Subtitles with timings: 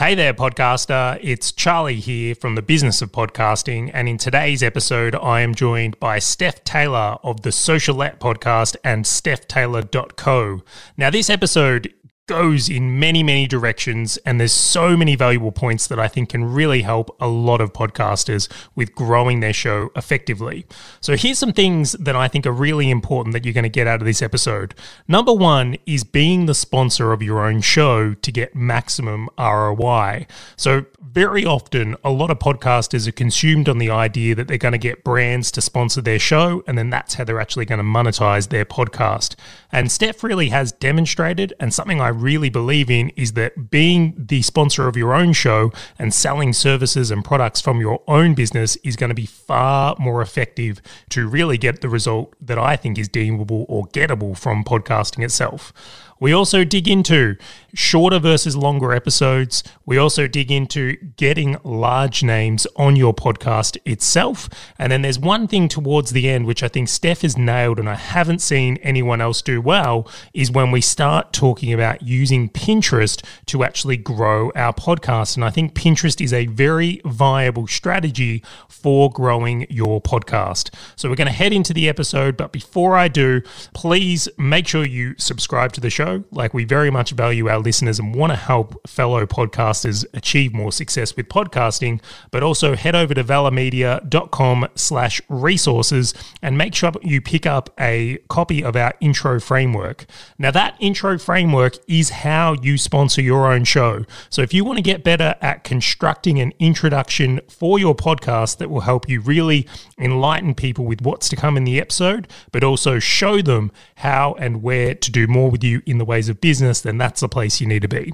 [0.00, 1.20] Hey there, podcaster.
[1.22, 3.90] It's Charlie here from the business of podcasting.
[3.92, 9.04] And in today's episode, I am joined by Steph Taylor of the Socialette podcast and
[9.04, 10.62] StephTaylor.co.
[10.96, 11.92] Now, this episode
[12.30, 16.44] goes in many, many directions, and there's so many valuable points that I think can
[16.44, 20.64] really help a lot of podcasters with growing their show effectively.
[21.00, 23.88] So, here's some things that I think are really important that you're going to get
[23.88, 24.76] out of this episode.
[25.08, 30.28] Number one is being the sponsor of your own show to get maximum ROI.
[30.56, 34.70] So, very often, a lot of podcasters are consumed on the idea that they're going
[34.70, 37.84] to get brands to sponsor their show, and then that's how they're actually going to
[37.84, 39.34] monetize their podcast.
[39.72, 44.42] And Steph really has demonstrated, and something I really believe in is that being the
[44.42, 48.96] sponsor of your own show and selling services and products from your own business is
[48.96, 53.08] going to be far more effective to really get the result that I think is
[53.08, 55.72] deemable or gettable from podcasting itself.
[56.20, 57.36] We also dig into
[57.74, 59.62] shorter versus longer episodes.
[59.86, 64.48] We also dig into getting large names on your podcast itself.
[64.78, 67.88] And then there's one thing towards the end, which I think Steph has nailed and
[67.88, 73.24] I haven't seen anyone else do well, is when we start talking about using Pinterest
[73.46, 75.36] to actually grow our podcast.
[75.36, 80.70] And I think Pinterest is a very viable strategy for growing your podcast.
[80.96, 82.36] So we're going to head into the episode.
[82.36, 83.42] But before I do,
[83.74, 86.24] please make sure you subscribe to the show.
[86.30, 90.72] Like we very much value our listeners and want to help fellow podcasters achieve more
[90.72, 97.20] success with podcasting, but also head over to valormedia.com slash resources and make sure you
[97.20, 100.06] pick up a copy of our intro framework.
[100.38, 104.04] Now that intro framework is how you sponsor your own show.
[104.28, 108.70] So if you want to get better at constructing an introduction for your podcast that
[108.70, 109.66] will help you really
[109.98, 114.62] enlighten people with what's to come in the episode, but also show them how and
[114.62, 117.49] where to do more with you in the ways of business, then that's the place
[117.58, 118.12] you need to be.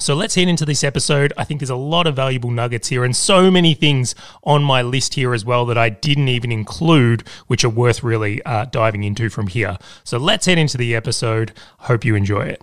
[0.00, 1.32] So let's head into this episode.
[1.36, 4.80] I think there's a lot of valuable nuggets here and so many things on my
[4.80, 9.02] list here as well that I didn't even include, which are worth really uh, diving
[9.02, 9.76] into from here.
[10.04, 11.52] So let's head into the episode.
[11.78, 12.62] Hope you enjoy it.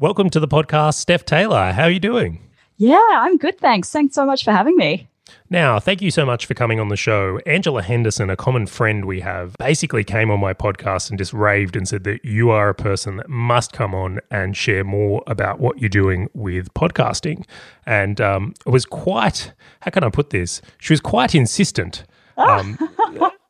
[0.00, 1.72] Welcome to the podcast, Steph Taylor.
[1.72, 2.38] How are you doing?
[2.76, 3.90] Yeah, I'm good, thanks.
[3.90, 5.08] Thanks so much for having me.
[5.50, 7.40] Now, thank you so much for coming on the show.
[7.46, 11.74] Angela Henderson, a common friend we have, basically came on my podcast and just raved
[11.74, 15.58] and said that you are a person that must come on and share more about
[15.58, 17.44] what you're doing with podcasting.
[17.84, 20.62] And um, it was quite, how can I put this?
[20.78, 22.04] She was quite insistent.
[22.36, 22.78] Um,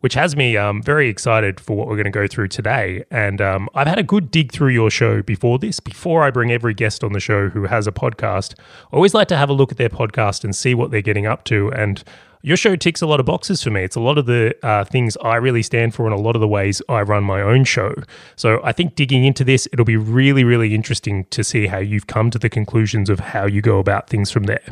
[0.00, 3.04] which has me um, very excited for what we're going to go through today.
[3.10, 5.80] And um, I've had a good dig through your show before this.
[5.80, 9.28] Before I bring every guest on the show who has a podcast, I always like
[9.28, 11.70] to have a look at their podcast and see what they're getting up to.
[11.72, 12.02] And
[12.42, 13.82] your show ticks a lot of boxes for me.
[13.82, 16.40] It's a lot of the uh, things I really stand for and a lot of
[16.40, 17.94] the ways I run my own show.
[18.36, 22.06] So I think digging into this, it'll be really, really interesting to see how you've
[22.06, 24.64] come to the conclusions of how you go about things from there.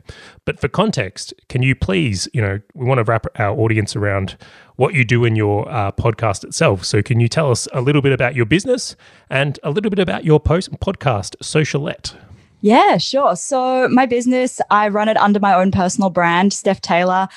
[0.45, 4.37] But for context, can you please, you know, we want to wrap our audience around
[4.77, 6.85] what you do in your uh, podcast itself.
[6.85, 8.95] So can you tell us a little bit about your business
[9.29, 12.15] and a little bit about your post podcast, Socialette?
[12.61, 13.37] Yeah, sure.
[13.37, 17.29] So my business, I run it under my own personal brand, Steph Taylor.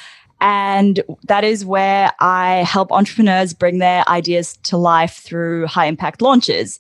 [0.41, 6.22] And that is where I help entrepreneurs bring their ideas to life through high impact
[6.22, 6.79] launches.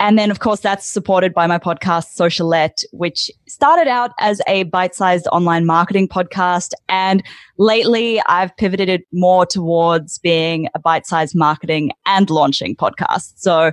[0.00, 4.64] And then, of course, that's supported by my podcast, Socialette, which started out as a
[4.64, 6.72] bite sized online marketing podcast.
[6.88, 7.22] And
[7.58, 13.34] lately, I've pivoted it more towards being a bite sized marketing and launching podcast.
[13.36, 13.70] So,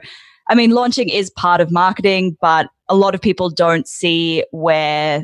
[0.50, 5.24] I mean, launching is part of marketing, but a lot of people don't see where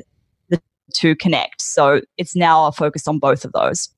[0.49, 0.59] the
[0.93, 1.61] two connect.
[1.61, 3.94] So, it's now a focus on both of those.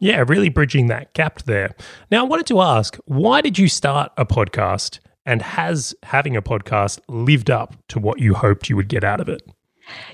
[0.00, 1.76] Yeah, really bridging that gap there.
[2.10, 6.42] Now, I wanted to ask why did you start a podcast and has having a
[6.42, 9.42] podcast lived up to what you hoped you would get out of it?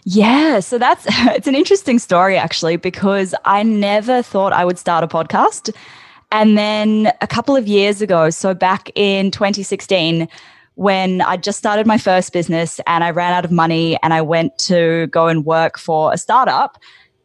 [0.05, 5.05] Yeah, so that's it's an interesting story actually because I never thought I would start
[5.05, 5.75] a podcast.
[6.33, 10.29] And then a couple of years ago, so back in 2016,
[10.75, 14.21] when I just started my first business and I ran out of money and I
[14.23, 16.79] went to go and work for a startup,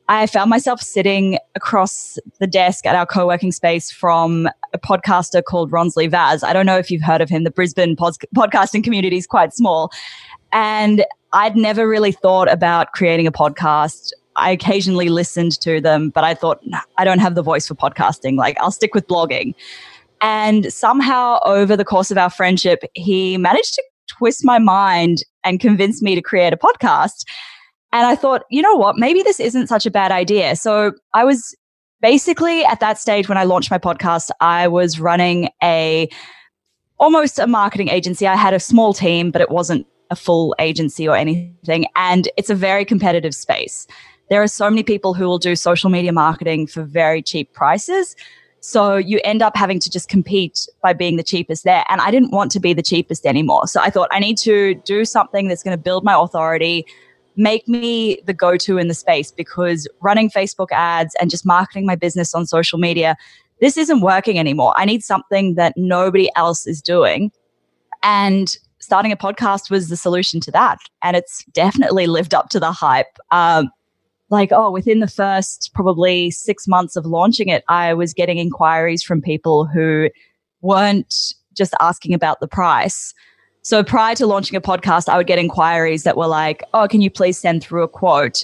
[0.08, 5.44] I found myself sitting across the desk at our co working space from a podcaster
[5.44, 6.44] called Ronsley Vaz.
[6.44, 7.44] I don't know if you've heard of him.
[7.44, 9.92] The Brisbane pod- podcasting community is quite small.
[10.52, 14.12] And I'd never really thought about creating a podcast.
[14.36, 16.62] I occasionally listened to them, but I thought,
[16.98, 18.38] I don't have the voice for podcasting.
[18.38, 19.54] Like, I'll stick with blogging.
[20.22, 25.60] And somehow, over the course of our friendship, he managed to twist my mind and
[25.60, 27.24] convince me to create a podcast.
[27.94, 28.98] And I thought, you know what?
[28.98, 30.56] Maybe this isn't such a bad idea.
[30.56, 31.56] So I was
[32.02, 36.10] basically at that stage when I launched my podcast, I was running a
[37.00, 38.28] almost a marketing agency.
[38.28, 41.88] I had a small team, but it wasn't a full agency or anything.
[41.96, 43.88] And it's a very competitive space.
[44.30, 48.16] There are so many people who will do social media marketing for very cheap prices.
[48.62, 51.84] So you end up having to just compete by being the cheapest there.
[51.90, 53.68] And I didn't want to be the cheapest anymore.
[53.68, 56.86] So I thought I need to do something that's going to build my authority,
[57.36, 61.86] make me the go to in the space because running Facebook ads and just marketing
[61.86, 63.16] my business on social media,
[63.60, 64.74] this isn't working anymore.
[64.76, 67.32] I need something that nobody else is doing.
[68.04, 70.80] And starting a podcast was the solution to that.
[71.04, 73.18] And it's definitely lived up to the hype.
[73.32, 73.70] Um,
[74.30, 79.04] like, oh, within the first probably six months of launching it, I was getting inquiries
[79.04, 80.10] from people who
[80.62, 83.14] weren't just asking about the price.
[83.64, 87.02] So prior to launching a podcast, I would get inquiries that were like, oh, can
[87.02, 88.44] you please send through a quote?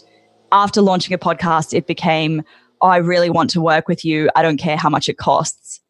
[0.52, 2.44] After launching a podcast, it became,
[2.82, 4.30] oh, I really want to work with you.
[4.36, 5.82] I don't care how much it costs.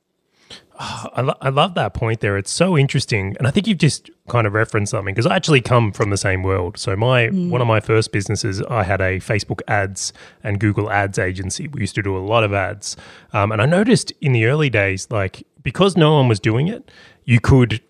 [0.80, 2.38] Oh, I, lo- I love that point there.
[2.38, 3.36] It's so interesting.
[3.38, 6.18] And I think you've just kind of referenced something because I actually come from the
[6.18, 6.78] same world.
[6.78, 7.50] So my mm.
[7.50, 10.14] one of my first businesses, I had a Facebook ads
[10.44, 11.68] and Google ads agency.
[11.68, 12.96] We used to do a lot of ads.
[13.34, 16.92] Um, and I noticed in the early days, like because no one was doing it,
[17.26, 17.82] you could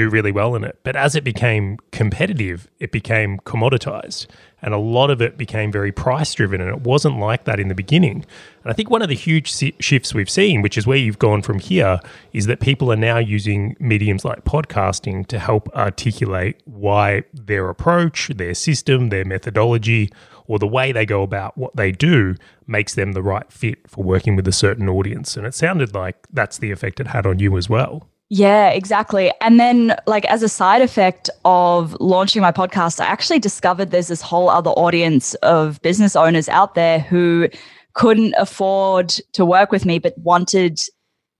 [0.00, 0.78] do really well in it.
[0.82, 4.26] But as it became competitive, it became commoditized.
[4.62, 6.60] And a lot of it became very price driven.
[6.60, 8.24] And it wasn't like that in the beginning.
[8.62, 9.50] And I think one of the huge
[9.80, 12.00] shifts we've seen, which is where you've gone from here,
[12.32, 18.28] is that people are now using mediums like podcasting to help articulate why their approach,
[18.28, 20.10] their system, their methodology,
[20.46, 22.34] or the way they go about what they do
[22.66, 25.36] makes them the right fit for working with a certain audience.
[25.36, 28.09] And it sounded like that's the effect it had on you as well.
[28.32, 29.32] Yeah, exactly.
[29.40, 34.06] And then, like, as a side effect of launching my podcast, I actually discovered there's
[34.06, 37.48] this whole other audience of business owners out there who
[37.94, 40.78] couldn't afford to work with me, but wanted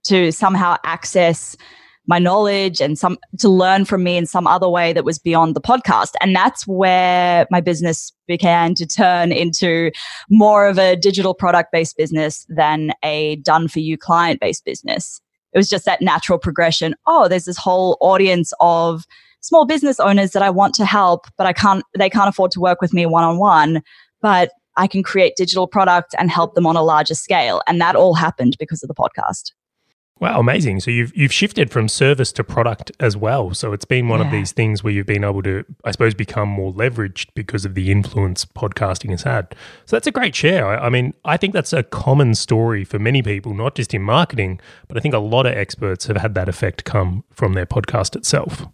[0.03, 1.55] to somehow access
[2.07, 5.55] my knowledge and some to learn from me in some other way that was beyond
[5.55, 6.11] the podcast.
[6.19, 9.91] And that's where my business began to turn into
[10.29, 15.21] more of a digital product based business than a done for you client based business
[15.53, 16.95] it was just that natural progression.
[17.07, 19.03] Oh, there's this whole audience of
[19.41, 22.59] small business owners that I want to help, but I can't, they can't afford to
[22.59, 23.81] work with me one on one,
[24.21, 27.61] but I can create digital product and help them on a larger scale.
[27.67, 29.51] And that all happened because of the podcast.
[30.21, 30.81] Wow, amazing!
[30.81, 33.55] So you've you've shifted from service to product as well.
[33.55, 34.27] So it's been one yeah.
[34.27, 37.73] of these things where you've been able to, I suppose, become more leveraged because of
[37.73, 39.55] the influence podcasting has had.
[39.85, 40.67] So that's a great share.
[40.67, 44.03] I, I mean, I think that's a common story for many people, not just in
[44.03, 47.65] marketing, but I think a lot of experts have had that effect come from their
[47.65, 48.67] podcast itself.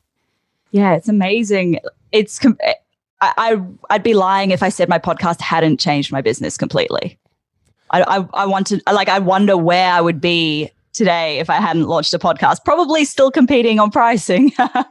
[0.71, 1.79] Yeah, it's amazing.
[2.11, 2.73] It's eh,
[3.21, 7.17] I, I I'd be lying if I said my podcast hadn't changed my business completely.
[7.89, 11.55] I, I, I want to like I wonder where I would be today if I
[11.55, 12.65] hadn't launched a podcast.
[12.65, 14.51] Probably still competing on pricing.
[14.59, 14.83] uh,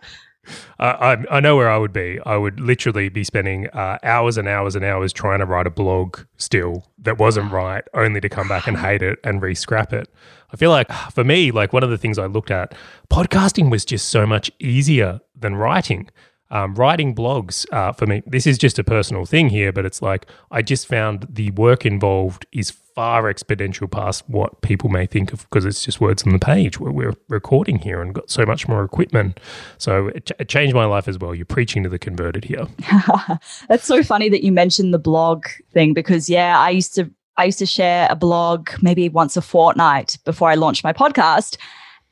[0.79, 2.19] I, I, know where I would be.
[2.25, 5.71] I would literally be spending uh, hours and hours and hours trying to write a
[5.71, 9.93] blog still that wasn't right, only to come back and hate it and re scrap
[9.93, 10.09] it.
[10.53, 12.75] I feel like for me, like one of the things I looked at,
[13.11, 16.09] podcasting was just so much easier than writing.
[16.49, 20.01] Um, writing blogs uh, for me, this is just a personal thing here, but it's
[20.01, 25.31] like I just found the work involved is far exponential past what people may think
[25.31, 26.81] of because it's just words on the page.
[26.81, 29.39] We're, we're recording here and got so much more equipment.
[29.77, 31.35] So it, it, changed my life as well.
[31.35, 32.67] You're preaching to the converted here.
[33.69, 37.45] That's so funny that you mentioned the blog thing because yeah, I used to I
[37.45, 41.59] used to share a blog maybe once a fortnight before I launched my podcast.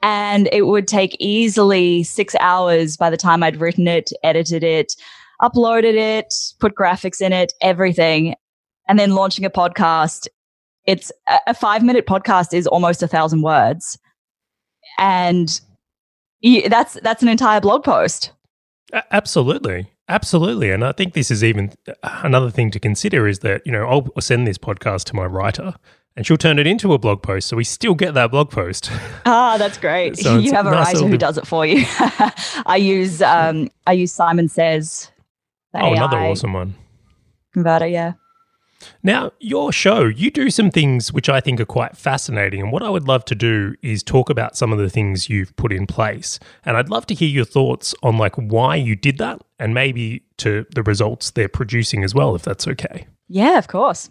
[0.02, 4.94] And it would take easily six hours by the time I'd written it, edited it,
[5.40, 8.34] uploaded it, put graphics in it, everything.
[8.86, 10.28] And then launching a podcast,
[10.86, 11.10] it's
[11.46, 13.98] a five minute podcast is almost a thousand words.
[14.98, 15.60] And
[16.68, 18.32] that's that's an entire blog post.
[19.10, 19.90] Absolutely.
[20.08, 20.70] Absolutely.
[20.70, 21.72] And I think this is even
[22.02, 25.74] another thing to consider is that, you know, I'll send this podcast to my writer
[26.14, 27.48] and she'll turn it into a blog post.
[27.48, 28.90] So we still get that blog post.
[29.26, 30.18] Ah, that's great.
[30.18, 31.86] so you have a nice writer who does it for you.
[32.66, 35.10] I use um, I use Simon Says.
[35.72, 36.74] Oh, AI another awesome one.
[37.54, 38.12] Converter, yeah.
[39.02, 42.60] Now, your show, you do some things which I think are quite fascinating.
[42.60, 45.54] And what I would love to do is talk about some of the things you've
[45.56, 46.38] put in place.
[46.64, 50.22] And I'd love to hear your thoughts on like why you did that and maybe
[50.38, 53.06] to the results they're producing as well, if that's okay.
[53.28, 54.10] Yeah, of course.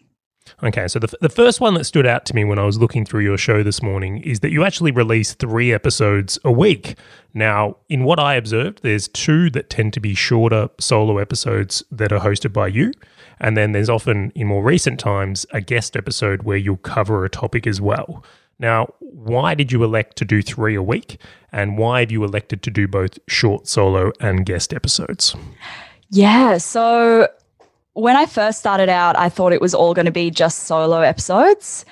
[0.61, 3.05] Okay, so the, the first one that stood out to me when I was looking
[3.05, 6.97] through your show this morning is that you actually release three episodes a week.
[7.33, 12.11] Now, in what I observed, there's two that tend to be shorter solo episodes that
[12.11, 12.91] are hosted by you.
[13.39, 17.29] And then there's often, in more recent times, a guest episode where you'll cover a
[17.29, 18.23] topic as well.
[18.59, 21.19] Now, why did you elect to do three a week?
[21.51, 25.35] And why have you elected to do both short solo and guest episodes?
[26.09, 27.27] Yeah, so
[27.93, 31.01] when I first started out, I thought it was all going to be just solo
[31.01, 31.85] episodes.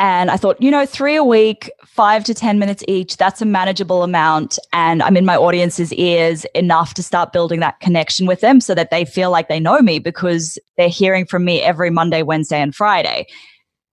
[0.00, 3.44] And I thought, you know, three a week, five to 10 minutes each, that's a
[3.44, 4.56] manageable amount.
[4.72, 8.76] And I'm in my audience's ears enough to start building that connection with them so
[8.76, 12.62] that they feel like they know me because they're hearing from me every Monday, Wednesday,
[12.62, 13.26] and Friday.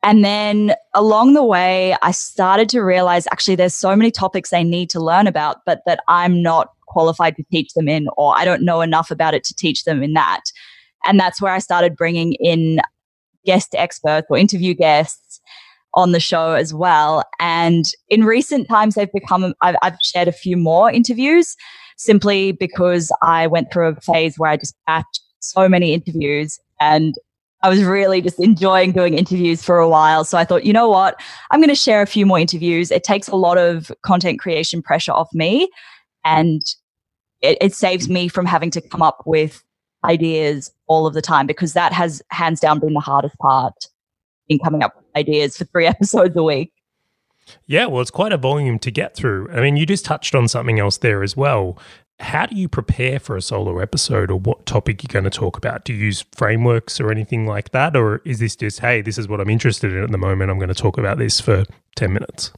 [0.03, 4.63] And then along the way, I started to realize actually there's so many topics they
[4.63, 8.45] need to learn about, but that I'm not qualified to teach them in, or I
[8.45, 10.41] don't know enough about it to teach them in that.
[11.07, 12.79] And that's where I started bringing in
[13.45, 15.25] guest experts or interview guests
[15.95, 17.23] on the show as well.
[17.39, 21.55] And in recent times, they've become, I've, I've, shared a few more interviews
[21.97, 27.15] simply because I went through a phase where I just batched so many interviews and
[27.63, 30.23] I was really just enjoying doing interviews for a while.
[30.23, 31.19] So I thought, you know what?
[31.49, 32.91] I'm going to share a few more interviews.
[32.91, 35.69] It takes a lot of content creation pressure off me
[36.23, 36.61] and
[37.41, 39.63] it, it saves me from having to come up with
[40.03, 43.73] ideas all of the time because that has hands down been the hardest part
[44.47, 46.72] in coming up with ideas for three episodes a week.
[47.67, 49.50] Yeah, well, it's quite a volume to get through.
[49.51, 51.77] I mean, you just touched on something else there as well.
[52.19, 55.57] How do you prepare for a solo episode or what topic you're going to talk
[55.57, 55.84] about?
[55.84, 57.95] Do you use frameworks or anything like that?
[57.95, 60.50] Or is this just, hey, this is what I'm interested in at the moment?
[60.50, 61.65] I'm going to talk about this for
[61.98, 62.51] 10 minutes?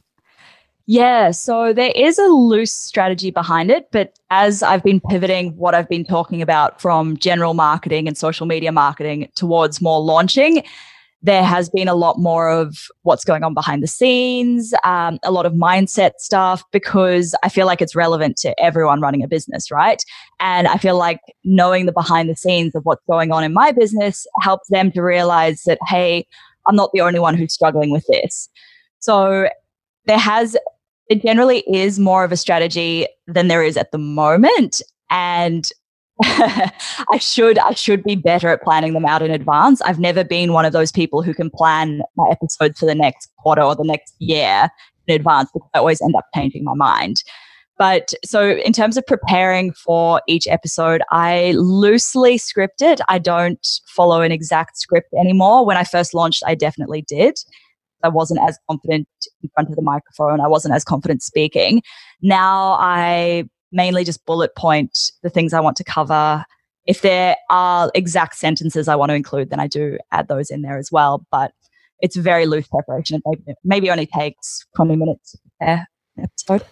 [0.90, 5.74] Yeah, so there is a loose strategy behind it, but as I've been pivoting what
[5.74, 10.62] I've been talking about from general marketing and social media marketing towards more launching,
[11.20, 15.32] there has been a lot more of what's going on behind the scenes, um, a
[15.32, 19.70] lot of mindset stuff, because I feel like it's relevant to everyone running a business,
[19.70, 20.02] right?
[20.38, 23.72] And I feel like knowing the behind the scenes of what's going on in my
[23.72, 26.24] business helps them to realize that, hey,
[26.68, 28.48] I'm not the only one who's struggling with this.
[29.00, 29.48] So
[30.06, 30.56] there has
[31.08, 34.82] it generally is more of a strategy than there is at the moment.
[35.10, 35.68] And
[36.22, 39.80] I should I should be better at planning them out in advance.
[39.82, 43.30] I've never been one of those people who can plan my episodes for the next
[43.38, 44.68] quarter or the next year
[45.06, 47.22] in advance because I always end up changing my mind.
[47.78, 53.00] But so in terms of preparing for each episode, I loosely script it.
[53.08, 55.64] I don't follow an exact script anymore.
[55.64, 57.38] When I first launched, I definitely did.
[58.02, 59.08] I wasn't as confident
[59.42, 60.40] in front of the microphone.
[60.40, 61.82] I wasn't as confident speaking.
[62.20, 66.44] Now I mainly just bullet point the things I want to cover.
[66.86, 70.62] If there are exact sentences I want to include, then I do add those in
[70.62, 71.26] there as well.
[71.30, 71.52] But
[72.00, 73.16] it's very loose preparation.
[73.16, 75.86] It maybe, maybe only takes 20 minutes an
[76.22, 76.64] episode.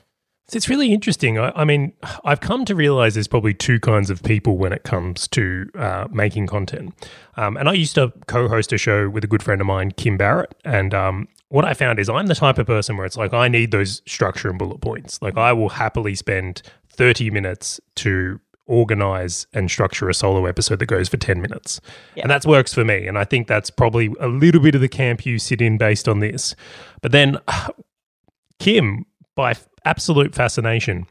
[0.52, 1.38] It's really interesting.
[1.38, 1.92] I, I, mean,
[2.24, 6.06] I've come to realize there's probably two kinds of people when it comes to uh,
[6.12, 6.94] making content.
[7.36, 9.90] Um, and I used to co host a show with a good friend of mine,
[9.90, 10.54] Kim Barrett.
[10.64, 13.48] And um, what I found is I'm the type of person where it's like, I
[13.48, 15.20] need those structure and bullet points.
[15.20, 16.62] Like, I will happily spend
[16.96, 21.80] 30 minutes to organize and structure a solo episode that goes for 10 minutes.
[22.16, 23.06] And that works for me.
[23.06, 26.08] And I think that's probably a little bit of the camp you sit in based
[26.08, 26.54] on this.
[27.00, 27.38] But then
[28.58, 31.06] Kim, by absolute fascination,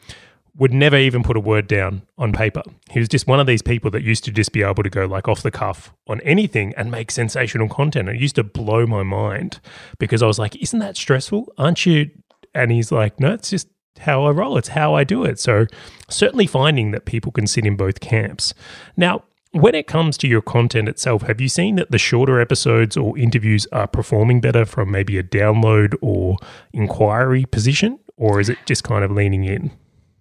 [0.57, 2.63] would never even put a word down on paper.
[2.89, 5.05] He was just one of these people that used to just be able to go
[5.05, 8.07] like off the cuff on anything and make sensational content.
[8.07, 9.59] It used to blow my mind
[9.99, 11.53] because I was like, isn't that stressful?
[11.57, 12.09] Aren't you?
[12.53, 13.67] And he's like, no, it's just
[13.99, 14.57] how I roll.
[14.57, 15.39] It's how I do it.
[15.39, 15.65] So
[16.09, 18.53] certainly finding that people can sit in both camps.
[18.95, 22.97] Now, when it comes to your content itself, have you seen that the shorter episodes
[22.97, 26.37] or interviews are performing better from maybe a download or
[26.73, 27.99] inquiry position?
[28.17, 29.71] Or is it just kind of leaning in?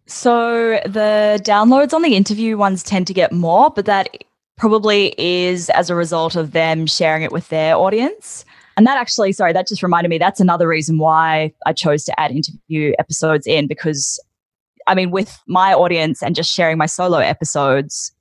[0.07, 4.09] So the downloads on the interview ones tend to get more, but that
[4.57, 8.45] probably is as a result of them sharing it with their audience.
[8.77, 12.21] And that actually, sorry, that just reminded me that's another reason why I chose to
[12.21, 14.21] add interview episodes in because
[14.87, 18.13] I mean, with my audience and just sharing my solo episodes,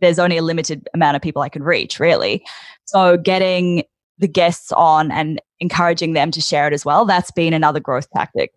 [0.00, 2.44] there's only a limited amount of people I can reach, really.
[2.84, 3.84] So getting
[4.18, 8.06] the guests on and encouraging them to share it as well, that's been another growth
[8.14, 8.52] tactic.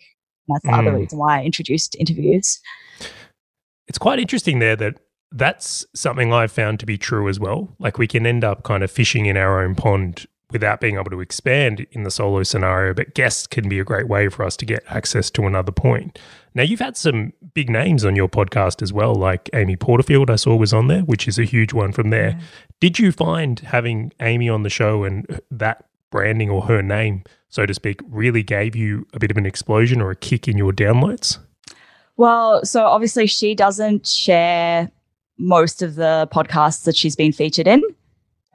[0.47, 0.79] That's the mm.
[0.79, 2.59] other reason why I introduced interviews.
[3.87, 4.99] It's quite interesting there that
[5.31, 7.75] that's something I've found to be true as well.
[7.79, 11.11] Like we can end up kind of fishing in our own pond without being able
[11.11, 14.55] to expand in the solo scenario, but guests can be a great way for us
[14.57, 16.19] to get access to another point.
[16.55, 20.37] Now, you've had some big names on your podcast as well, like Amy Porterfield, I
[20.37, 22.29] saw was on there, which is a huge one from there.
[22.29, 22.41] Yeah.
[22.79, 27.65] Did you find having Amy on the show and that branding or her name, so
[27.65, 30.71] to speak, really gave you a bit of an explosion or a kick in your
[30.71, 31.39] downloads?
[32.15, 34.89] Well, so obviously she doesn't share
[35.37, 37.83] most of the podcasts that she's been featured in.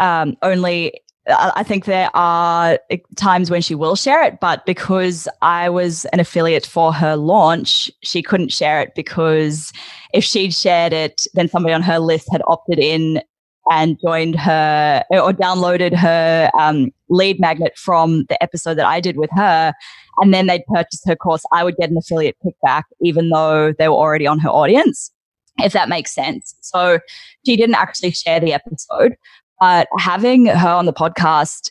[0.01, 2.81] Um, only I think there are
[3.17, 7.91] times when she will share it, but because I was an affiliate for her launch,
[8.03, 9.73] she couldn't share it because
[10.13, 13.23] if she'd shared it, then somebody on her list had opted in
[13.71, 19.17] and joined her or downloaded her um, lead magnet from the episode that I did
[19.17, 19.73] with her,
[20.19, 23.89] and then they'd purchase her course, I would get an affiliate kickback, even though they
[23.89, 25.13] were already on her audience,
[25.59, 26.57] if that makes sense.
[26.61, 26.99] So
[27.47, 29.15] she didn't actually share the episode,
[29.63, 31.71] but having her on the podcast,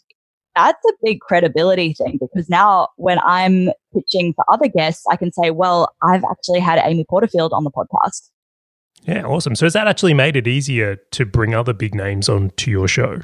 [0.55, 5.33] that's a big credibility thing because now when I'm pitching for other guests, I can
[5.33, 8.29] say, well, I've actually had Amy Porterfield on the podcast.
[9.03, 9.55] Yeah, awesome.
[9.55, 13.19] So has that actually made it easier to bring other big names onto your show?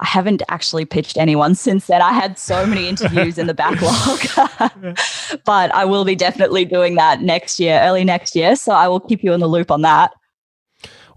[0.00, 2.02] I haven't actually pitched anyone since then.
[2.02, 4.98] I had so many interviews in the backlog.
[5.44, 8.56] but I will be definitely doing that next year, early next year.
[8.56, 10.10] So I will keep you in the loop on that.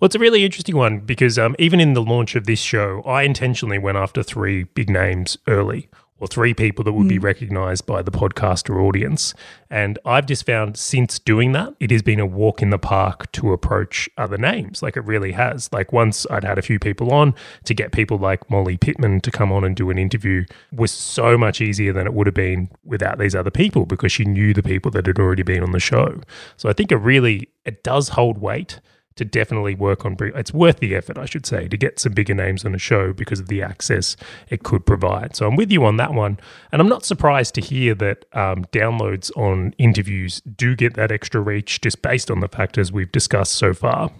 [0.04, 3.02] Well, it's a really interesting one because um, even in the launch of this show,
[3.06, 5.88] I intentionally went after three big names early
[6.20, 7.12] or three people that would mm.
[7.12, 9.34] be recognized by the podcaster audience.
[9.70, 13.32] And I've just found since doing that, it has been a walk in the park
[13.32, 14.84] to approach other names.
[14.84, 15.72] Like it really has.
[15.72, 17.34] Like once I'd had a few people on
[17.64, 20.44] to get people like Molly Pittman to come on and do an interview
[20.74, 24.26] was so much easier than it would have been without these other people because she
[24.26, 26.20] knew the people that had already been on the show.
[26.58, 28.82] So I think it really it does hold weight
[29.16, 30.18] to definitely work on.
[30.20, 33.14] It's worth the effort, I should say, to get some bigger names on a show
[33.14, 34.16] because of the access
[34.50, 35.36] it could provide.
[35.36, 36.40] So I'm with you on that one,
[36.72, 41.42] and I'm not surprised to hear that um, downloads on interviews do get that extra
[41.42, 44.12] reach just based on the factors we've discussed so far.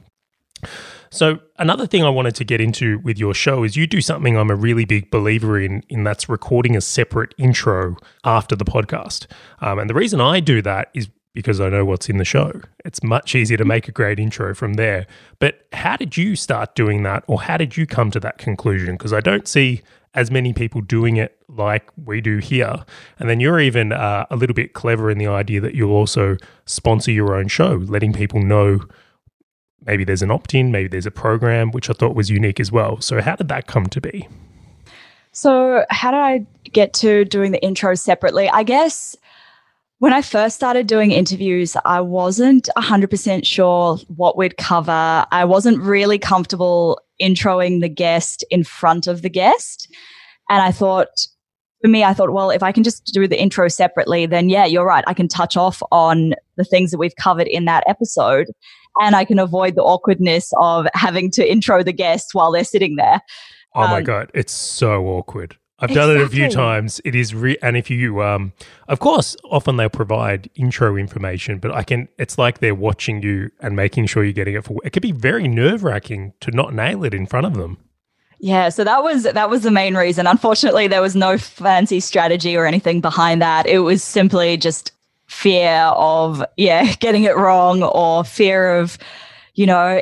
[1.14, 4.36] So another thing I wanted to get into with your show is you do something
[4.36, 9.28] I'm a really big believer in, in that's recording a separate intro after the podcast.
[9.62, 12.62] Um, and the reason I do that is because I know what's in the show.
[12.86, 15.08] It's much easier to make a great intro from there.
[15.40, 18.96] But how did you start doing that, or how did you come to that conclusion?
[18.96, 19.82] Because I don't see
[20.14, 22.86] as many people doing it like we do here.
[23.18, 26.38] And then you're even uh, a little bit clever in the idea that you'll also
[26.66, 28.82] sponsor your own show, letting people know
[29.86, 32.72] maybe there's an opt in, maybe there's a program, which I thought was unique as
[32.72, 33.02] well.
[33.02, 34.28] So, how did that come to be?
[35.32, 38.48] So, how did I get to doing the intro separately?
[38.50, 39.16] I guess
[40.04, 45.26] when I first started doing interviews, I wasn't 100% sure what we'd cover.
[45.32, 49.88] I wasn't really comfortable introing the guest in front of the guest.
[50.50, 51.08] And I thought,
[51.82, 54.66] for me, I thought, well, if I can just do the intro separately, then yeah,
[54.66, 55.06] you're right.
[55.08, 58.48] I can touch off on the things that we've covered in that episode
[59.00, 62.98] and I can avoid the awkwardness of having to intro the guest while they're sitting
[62.98, 63.22] there.
[63.74, 65.56] Oh um, my God, it's so awkward.
[65.84, 66.14] I've exactly.
[66.14, 67.02] done it a few times.
[67.04, 68.54] It is re- and if you um
[68.88, 73.52] of course often they'll provide intro information, but I can it's like they're watching you
[73.60, 77.04] and making sure you're getting it for it could be very nerve-wracking to not nail
[77.04, 77.78] it in front of them.
[78.40, 80.26] Yeah, so that was that was the main reason.
[80.26, 83.66] Unfortunately, there was no fancy strategy or anything behind that.
[83.66, 84.94] It was simply just
[85.26, 88.98] fear of yeah, getting it wrong or fear of
[89.56, 90.02] you know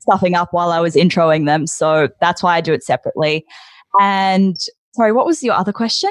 [0.00, 1.68] stuffing up while I was introing them.
[1.68, 3.46] So that's why I do it separately.
[4.00, 4.56] And
[4.94, 6.10] Sorry, what was your other question?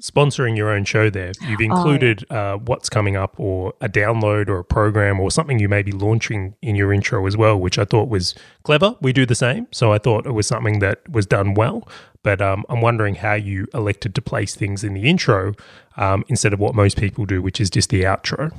[0.00, 1.30] Sponsoring your own show there.
[1.42, 2.54] You've oh, included oh, yeah.
[2.54, 5.92] uh, what's coming up or a download or a program or something you may be
[5.92, 8.96] launching in your intro as well, which I thought was clever.
[9.00, 9.68] We do the same.
[9.70, 11.86] So I thought it was something that was done well.
[12.24, 15.54] But um, I'm wondering how you elected to place things in the intro
[15.96, 18.52] um, instead of what most people do, which is just the outro.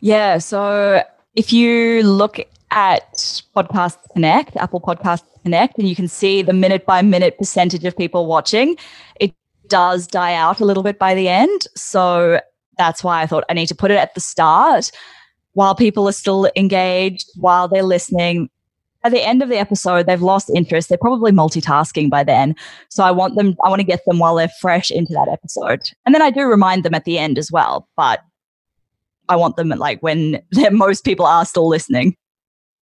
[0.00, 0.38] Yeah.
[0.38, 1.04] So
[1.36, 2.40] if you look
[2.72, 3.12] at
[3.54, 7.96] Podcast Connect, Apple Podcast Connect, and you can see the minute by minute percentage of
[7.96, 8.76] people watching.
[9.18, 9.32] It
[9.68, 11.66] does die out a little bit by the end.
[11.76, 12.40] So
[12.76, 14.90] that's why I thought I need to put it at the start
[15.52, 18.48] while people are still engaged, while they're listening.
[19.02, 20.88] At the end of the episode, they've lost interest.
[20.88, 22.54] They're probably multitasking by then.
[22.90, 25.80] So I want them, I want to get them while they're fresh into that episode.
[26.04, 27.88] And then I do remind them at the end as well.
[27.96, 28.20] But
[29.30, 32.16] I want them like when most people are still listening.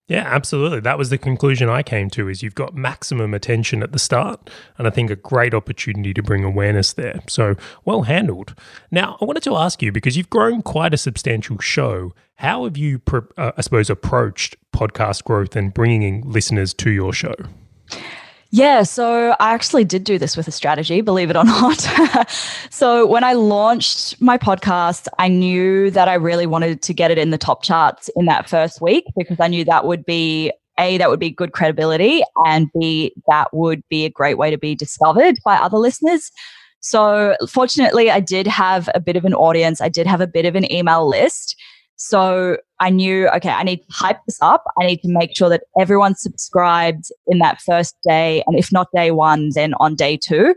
[0.09, 0.81] Yeah, absolutely.
[0.81, 4.49] That was the conclusion I came to is you've got maximum attention at the start
[4.79, 7.21] and I think a great opportunity to bring awareness there.
[7.29, 8.55] So, well handled.
[8.91, 12.79] Now, I wanted to ask you because you've grown quite a substantial show, how have
[12.79, 13.03] you
[13.37, 17.35] uh, I suppose approached podcast growth and bringing listeners to your show?
[18.51, 21.87] Yeah, so I actually did do this with a strategy, believe it or not.
[22.71, 27.19] so when I launched my podcast, I knew that I really wanted to get it
[27.19, 30.97] in the top charts in that first week because I knew that would be a
[30.97, 34.77] that would be good credibility and b that would be a great way to be
[34.77, 36.31] discovered by other listeners.
[36.81, 39.81] So, fortunately, I did have a bit of an audience.
[39.81, 41.57] I did have a bit of an email list.
[41.99, 44.65] So, I knew, okay, I need to hype this up.
[44.81, 48.45] I need to make sure that everyone subscribed in that first day.
[48.47, 50.55] And if not day one, then on day two.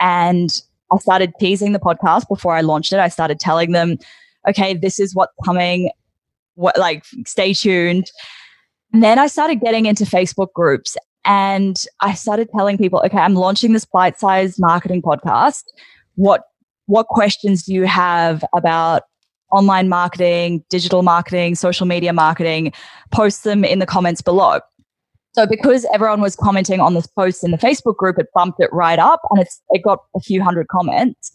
[0.00, 0.50] And
[0.92, 2.98] I started teasing the podcast before I launched it.
[2.98, 3.96] I started telling them,
[4.46, 5.90] okay, this is what's coming.
[6.56, 8.10] What, like, stay tuned.
[8.92, 13.34] And then I started getting into Facebook groups and I started telling people, okay, I'm
[13.34, 15.64] launching this bite-sized marketing podcast.
[16.14, 16.42] What
[16.86, 19.02] what questions do you have about
[19.56, 22.72] online marketing, digital marketing, social media marketing?
[23.12, 24.60] Post them in the comments below.
[25.32, 28.70] So because everyone was commenting on this post in the Facebook group, it bumped it
[28.72, 31.30] right up and it's it got a few hundred comments.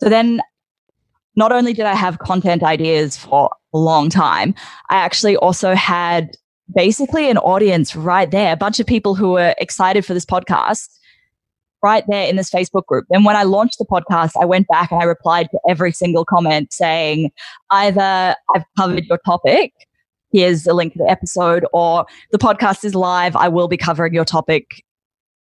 [0.00, 0.40] So then
[1.36, 4.54] not only did I have content ideas for a long time,
[4.90, 6.36] I actually also had
[6.74, 10.88] basically an audience right there, a bunch of people who were excited for this podcast
[11.82, 13.06] right there in this Facebook group.
[13.10, 16.24] And when I launched the podcast, I went back and I replied to every single
[16.24, 17.30] comment saying
[17.70, 19.72] either I've covered your topic,
[20.32, 24.14] here's a link to the episode, or the podcast is live, I will be covering
[24.14, 24.82] your topic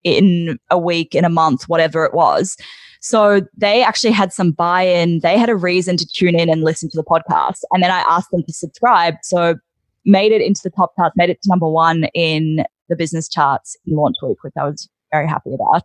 [0.05, 2.57] in a week, in a month, whatever it was.
[3.01, 5.21] So they actually had some buy in.
[5.21, 7.61] They had a reason to tune in and listen to the podcast.
[7.73, 9.15] And then I asked them to subscribe.
[9.23, 9.57] So
[10.05, 13.77] made it into the top charts, made it to number one in the business charts
[13.87, 15.85] in launch week, which I was very happy about.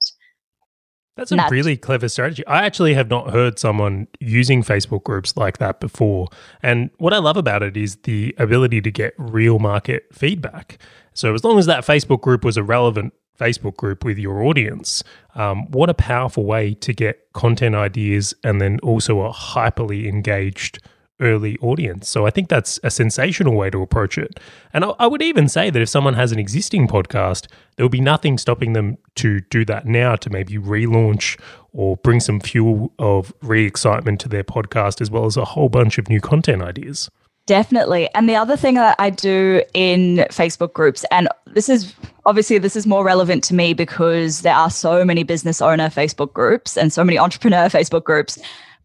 [1.18, 2.46] That's a That's- really clever strategy.
[2.48, 6.28] I actually have not heard someone using Facebook groups like that before.
[6.64, 10.78] And what I love about it is the ability to get real market feedback.
[11.14, 15.04] So, as long as that Facebook group was a relevant Facebook group with your audience,
[15.36, 20.80] um, what a powerful way to get content ideas and then also a hyperly engaged
[21.22, 22.10] early audience.
[22.10, 24.40] So I think that's a sensational way to approach it.
[24.74, 27.90] And I, I, would even say that if someone has an existing podcast, there will
[27.90, 31.40] be nothing stopping them to do that now to maybe relaunch
[31.74, 35.70] or bring some fuel of re excitement to their podcast, as well as a whole
[35.70, 37.10] bunch of new content ideas.
[37.46, 38.08] Definitely.
[38.14, 41.94] And the other thing that I do in Facebook groups, and this is
[42.26, 46.34] obviously this is more relevant to me because there are so many business owner Facebook
[46.34, 48.38] groups and so many entrepreneur Facebook groups.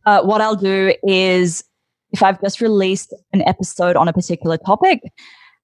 [0.07, 1.64] Uh, what I'll do is
[2.12, 5.01] if I've just released an episode on a particular topic,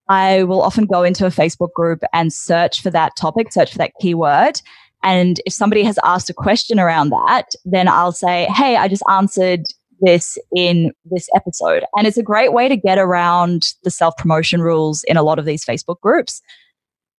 [0.09, 3.78] I will often go into a Facebook group and search for that topic, search for
[3.78, 4.61] that keyword.
[5.02, 9.02] And if somebody has asked a question around that, then I'll say, Hey, I just
[9.09, 9.64] answered
[10.00, 11.85] this in this episode.
[11.96, 15.38] And it's a great way to get around the self promotion rules in a lot
[15.38, 16.42] of these Facebook groups.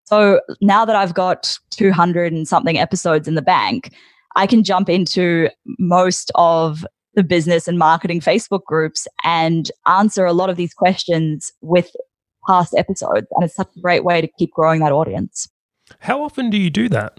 [0.06, 3.94] So now that I've got 200 and something episodes in the bank,
[4.36, 10.34] I can jump into most of the business and marketing Facebook groups and answer a
[10.34, 11.92] lot of these questions with
[12.48, 13.28] past episodes.
[13.32, 15.48] And it's such a great way to keep growing that audience.
[16.00, 17.18] How often do you do that?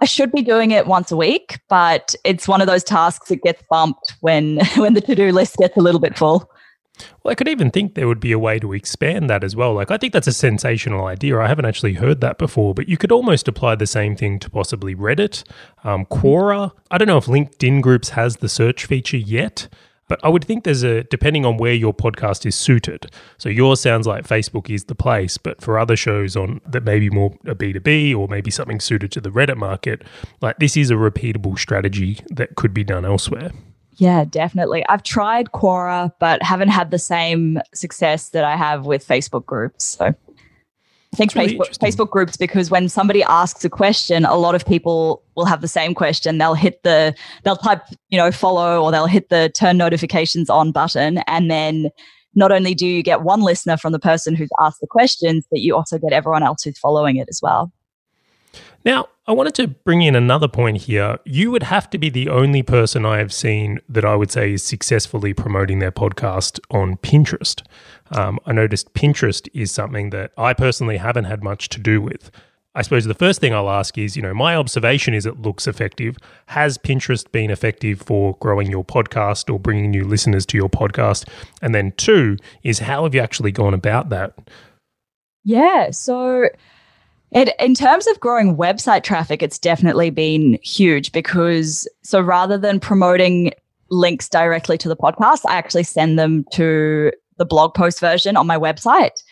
[0.00, 3.42] I should be doing it once a week, but it's one of those tasks that
[3.42, 6.50] gets bumped when when the to-do list gets a little bit full.
[7.22, 9.74] Well, I could even think there would be a way to expand that as well.
[9.74, 11.38] Like, I think that's a sensational idea.
[11.38, 14.50] I haven't actually heard that before, but you could almost apply the same thing to
[14.50, 15.44] possibly Reddit,
[15.84, 16.72] um, Quora.
[16.90, 19.68] I don't know if LinkedIn Groups has the search feature yet,
[20.08, 23.10] but I would think there's a, depending on where your podcast is suited.
[23.38, 27.08] So yours sounds like Facebook is the place, but for other shows on that maybe
[27.08, 30.02] more a B2B or maybe something suited to the Reddit market,
[30.42, 33.52] like this is a repeatable strategy that could be done elsewhere.
[33.96, 34.84] Yeah, definitely.
[34.88, 39.84] I've tried Quora, but haven't had the same success that I have with Facebook groups.
[39.84, 44.54] So I think really Facebook, Facebook groups because when somebody asks a question, a lot
[44.54, 46.38] of people will have the same question.
[46.38, 50.72] They'll hit the they'll type, you know, follow or they'll hit the turn notifications on
[50.72, 51.90] button and then
[52.34, 55.60] not only do you get one listener from the person who's asked the questions, but
[55.60, 57.70] you also get everyone else who's following it as well.
[58.84, 61.18] Now, I wanted to bring in another point here.
[61.24, 64.54] You would have to be the only person I have seen that I would say
[64.54, 67.62] is successfully promoting their podcast on Pinterest.
[68.10, 72.30] Um, I noticed Pinterest is something that I personally haven't had much to do with.
[72.74, 75.66] I suppose the first thing I'll ask is, you know, my observation is it looks
[75.66, 76.16] effective.
[76.46, 81.28] Has Pinterest been effective for growing your podcast or bringing new listeners to your podcast?
[81.60, 84.32] And then two is how have you actually gone about that?
[85.44, 86.48] Yeah, so
[87.32, 92.78] it, in terms of growing website traffic, it's definitely been huge because so rather than
[92.78, 93.52] promoting
[93.90, 98.46] links directly to the podcast, I actually send them to the blog post version on
[98.46, 99.22] my website.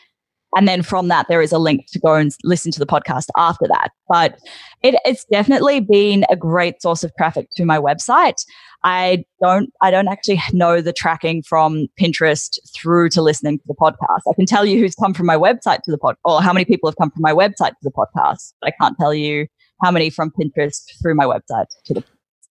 [0.57, 3.27] And then from that, there is a link to go and listen to the podcast
[3.37, 3.91] after that.
[4.09, 4.39] But
[4.83, 8.45] it, it's definitely been a great source of traffic to my website.
[8.83, 13.75] I don't, I don't actually know the tracking from Pinterest through to listening to the
[13.75, 14.23] podcast.
[14.29, 16.65] I can tell you who's come from my website to the pod, or how many
[16.65, 18.55] people have come from my website to the podcast.
[18.61, 19.47] But I can't tell you
[19.85, 22.05] how many from Pinterest through my website to the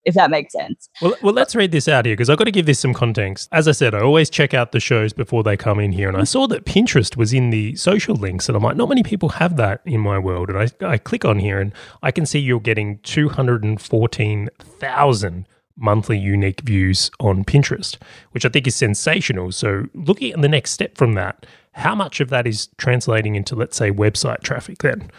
[0.05, 0.89] if that makes sense.
[1.01, 3.49] Well, well, let's read this out here because I've got to give this some context.
[3.51, 6.17] As I said, I always check out the shows before they come in here, and
[6.17, 9.29] I saw that Pinterest was in the social links, and I'm like, not many people
[9.29, 10.49] have that in my world.
[10.49, 15.45] And I, I click on here, and I can see you're getting 214,000
[15.79, 17.97] monthly unique views on Pinterest,
[18.31, 19.51] which I think is sensational.
[19.51, 23.55] So, looking at the next step from that, how much of that is translating into,
[23.55, 25.09] let's say, website traffic then?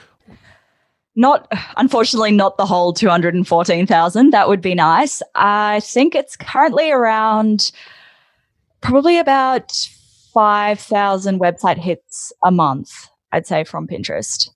[1.16, 4.30] Not, unfortunately, not the whole 214,000.
[4.30, 5.22] That would be nice.
[5.34, 7.72] I think it's currently around
[8.80, 9.72] probably about
[10.32, 14.48] 5,000 website hits a month, I'd say, from Pinterest.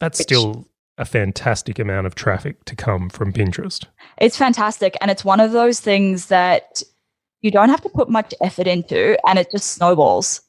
[0.00, 0.66] That's which, still
[0.98, 3.86] a fantastic amount of traffic to come from Pinterest.
[4.18, 4.96] It's fantastic.
[5.00, 6.82] And it's one of those things that
[7.40, 10.42] you don't have to put much effort into and it just snowballs.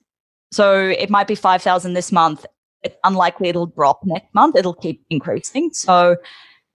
[0.52, 2.46] So it might be 5,000 this month.
[2.84, 4.56] It's unlikely it'll drop next month.
[4.56, 5.72] It'll keep increasing.
[5.74, 6.18] So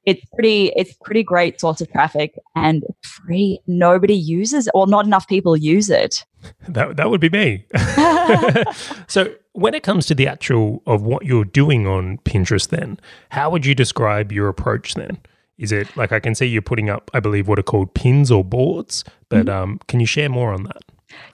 [0.07, 3.61] it's pretty it's pretty great source of traffic and free.
[3.67, 6.25] Nobody uses it, or not enough people use it.
[6.69, 7.67] That that would be me.
[9.09, 13.51] so when it comes to the actual of what you're doing on Pinterest then, how
[13.51, 15.19] would you describe your approach then?
[15.59, 18.31] Is it like I can see you're putting up, I believe, what are called pins
[18.31, 19.63] or boards, but mm-hmm.
[19.63, 20.83] um, can you share more on that?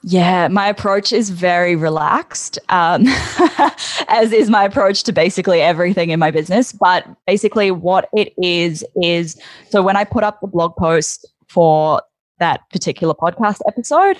[0.03, 3.05] Yeah, my approach is very relaxed, um,
[4.07, 6.73] as is my approach to basically everything in my business.
[6.73, 12.01] But basically, what it is is so when I put up the blog post for
[12.39, 14.17] that particular podcast episode,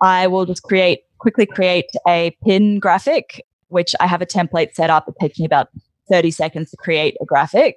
[0.00, 4.88] I will just create quickly create a pin graphic, which I have a template set
[4.88, 5.08] up.
[5.08, 5.68] It takes me about
[6.10, 7.76] 30 seconds to create a graphic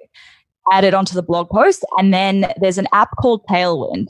[0.72, 1.84] add it onto the blog post.
[1.96, 4.08] And then there's an app called Tailwind.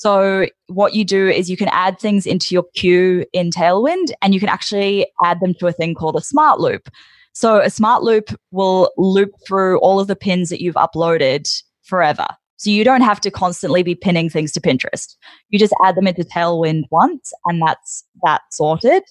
[0.00, 4.32] So what you do is you can add things into your queue in Tailwind and
[4.32, 6.88] you can actually add them to a thing called a smart loop.
[7.34, 12.26] So a smart loop will loop through all of the pins that you've uploaded forever.
[12.56, 15.16] So you don't have to constantly be pinning things to Pinterest.
[15.50, 19.02] You just add them into Tailwind once and that's that sorted.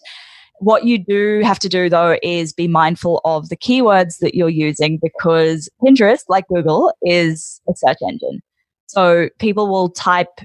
[0.58, 4.50] What you do have to do though is be mindful of the keywords that you're
[4.50, 8.42] using because Pinterest, like Google, is a search engine.
[8.88, 10.40] So people will type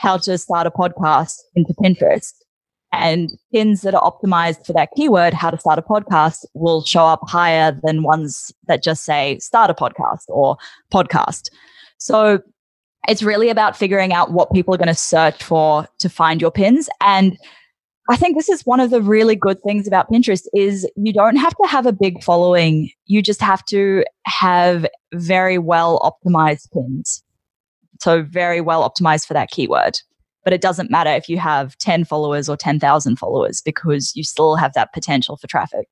[0.00, 2.32] how to start a podcast into Pinterest
[2.90, 7.04] and pins that are optimized for that keyword, how to start a podcast, will show
[7.04, 10.56] up higher than ones that just say start a podcast or
[10.92, 11.50] podcast.
[11.98, 12.40] So
[13.08, 16.50] it's really about figuring out what people are going to search for to find your
[16.50, 16.88] pins.
[17.02, 17.36] And
[18.08, 21.36] I think this is one of the really good things about Pinterest is you don't
[21.36, 22.90] have to have a big following.
[23.04, 27.22] You just have to have very well optimized pins.
[28.00, 30.00] So very well optimized for that keyword.
[30.42, 34.56] But it doesn't matter if you have 10 followers or 10,000 followers because you still
[34.56, 35.86] have that potential for traffic.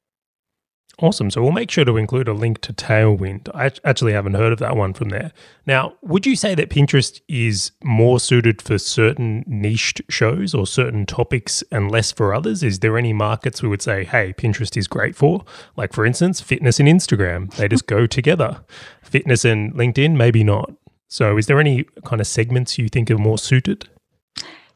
[1.00, 1.30] Awesome.
[1.30, 3.48] So we'll make sure to include a link to Tailwind.
[3.54, 5.32] I actually haven't heard of that one from there.
[5.64, 11.06] Now, would you say that Pinterest is more suited for certain niched shows or certain
[11.06, 12.64] topics and less for others?
[12.64, 15.44] Is there any markets we would say, hey, Pinterest is great for?
[15.76, 18.64] Like, for instance, fitness and Instagram, they just go together.
[19.04, 20.72] Fitness and LinkedIn, maybe not.
[21.08, 23.88] So, is there any kind of segments you think are more suited?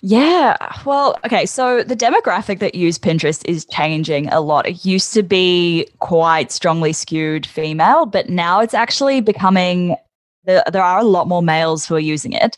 [0.05, 0.57] Yeah.
[0.85, 1.47] Well, okay.
[1.47, 4.66] So the demographic that use Pinterest is changing a lot.
[4.66, 9.95] It used to be quite strongly skewed female, but now it's actually becoming,
[10.45, 12.57] there, are a lot more males who are using it.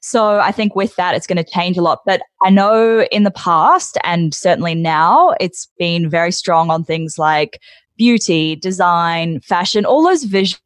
[0.00, 2.00] So I think with that, it's going to change a lot.
[2.06, 7.18] But I know in the past and certainly now, it's been very strong on things
[7.18, 7.60] like
[7.98, 10.60] beauty, design, fashion, all those visual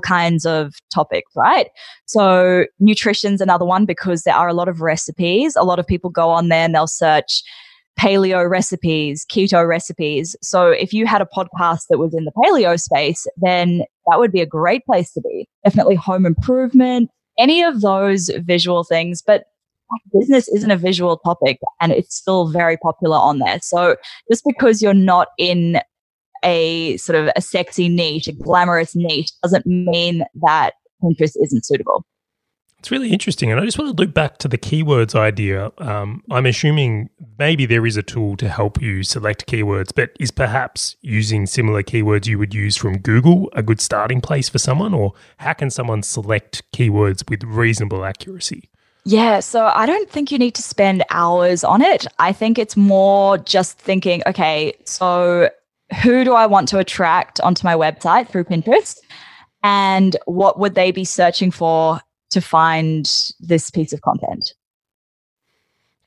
[0.00, 1.68] kinds of topics, right?
[2.06, 5.56] So nutrition's another one because there are a lot of recipes.
[5.56, 7.42] A lot of people go on there and they'll search
[7.98, 10.36] paleo recipes, keto recipes.
[10.42, 14.32] So if you had a podcast that was in the paleo space, then that would
[14.32, 15.48] be a great place to be.
[15.64, 19.44] Definitely home improvement, any of those visual things, but
[20.12, 23.58] business isn't a visual topic and it's still very popular on there.
[23.62, 23.96] So
[24.30, 25.80] just because you're not in
[26.44, 30.72] a sort of a sexy niche, a glamorous niche, doesn't mean that
[31.02, 32.04] Pinterest isn't suitable.
[32.78, 33.50] It's really interesting.
[33.50, 35.72] And I just want to loop back to the keywords idea.
[35.78, 40.30] Um, I'm assuming maybe there is a tool to help you select keywords, but is
[40.30, 44.94] perhaps using similar keywords you would use from Google a good starting place for someone?
[44.94, 48.70] Or how can someone select keywords with reasonable accuracy?
[49.04, 52.06] Yeah, so I don't think you need to spend hours on it.
[52.18, 55.50] I think it's more just thinking, okay, so
[56.02, 58.98] who do I want to attract onto my website through Pinterest?
[59.62, 64.54] And what would they be searching for to find this piece of content?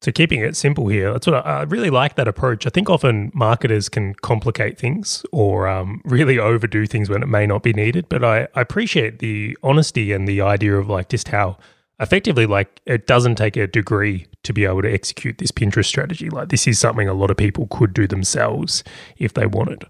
[0.01, 2.65] So keeping it simple here, that's what I, I really like that approach.
[2.65, 7.45] I think often marketers can complicate things or um, really overdo things when it may
[7.45, 8.09] not be needed.
[8.09, 11.57] But I, I appreciate the honesty and the idea of like just how
[12.01, 16.29] effectively like it doesn't take a degree to be able to execute this Pinterest strategy.
[16.29, 18.83] Like this is something a lot of people could do themselves
[19.17, 19.85] if they wanted.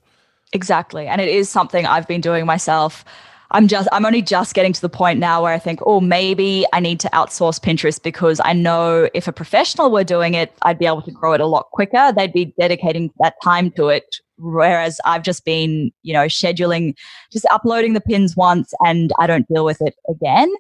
[0.54, 1.08] Exactly.
[1.08, 3.06] And it is something I've been doing myself.
[3.54, 6.66] I'm just I'm only just getting to the point now where I think, oh, maybe
[6.74, 10.80] I need to outsource Pinterest because I know if a professional were doing it, I'd
[10.80, 12.14] be able to grow it a lot quicker.
[12.16, 14.18] They'd be dedicating that time to it.
[14.38, 16.96] Whereas I've just been, you know, scheduling,
[17.32, 20.52] just uploading the pins once and I don't deal with it again.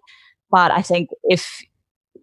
[0.51, 1.61] But I think if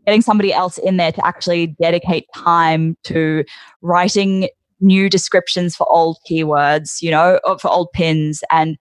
[0.06, 3.44] getting somebody else in there to actually dedicate time to
[3.82, 4.48] writing
[4.80, 8.78] new descriptions for old keywords, you know, for old pins and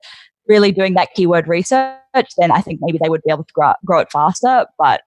[0.48, 3.74] really doing that keyword research, then I think maybe they would be able to grow,
[3.84, 4.66] grow it faster.
[4.78, 5.02] But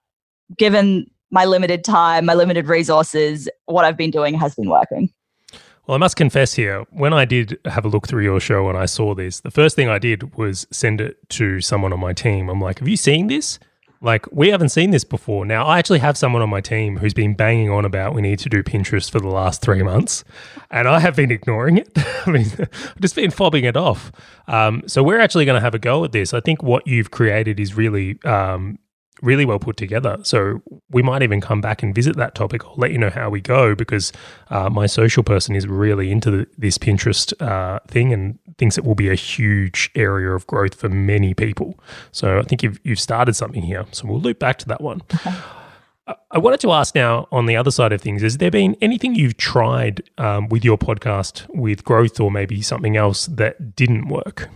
[0.58, 5.10] given my limited time, my limited resources, what I've been doing has been working.
[5.86, 8.76] Well, I must confess here, when I did have a look through your show and
[8.76, 12.12] I saw this, the first thing I did was send it to someone on my
[12.12, 12.48] team.
[12.48, 13.58] I'm like, have you seen this?
[14.02, 15.44] Like, we haven't seen this before.
[15.44, 18.38] Now, I actually have someone on my team who's been banging on about we need
[18.38, 20.24] to do Pinterest for the last three months,
[20.70, 21.90] and I have been ignoring it.
[22.26, 24.10] I mean, I've just been fobbing it off.
[24.48, 26.32] Um, so, we're actually going to have a go at this.
[26.32, 28.78] I think what you've created is really um,
[29.22, 30.18] really well put together.
[30.22, 32.64] So we might even come back and visit that topic.
[32.64, 34.12] I'll let you know how we go because
[34.48, 38.84] uh, my social person is really into the, this Pinterest uh, thing and thinks it
[38.84, 41.80] will be a huge area of growth for many people.
[42.12, 43.84] So I think you've, you've started something here.
[43.90, 45.02] So we'll loop back to that one.
[45.12, 45.34] Okay.
[46.30, 49.16] I wanted to ask now on the other side of things, has there been anything
[49.16, 54.48] you've tried um, with your podcast with growth or maybe something else that didn't work?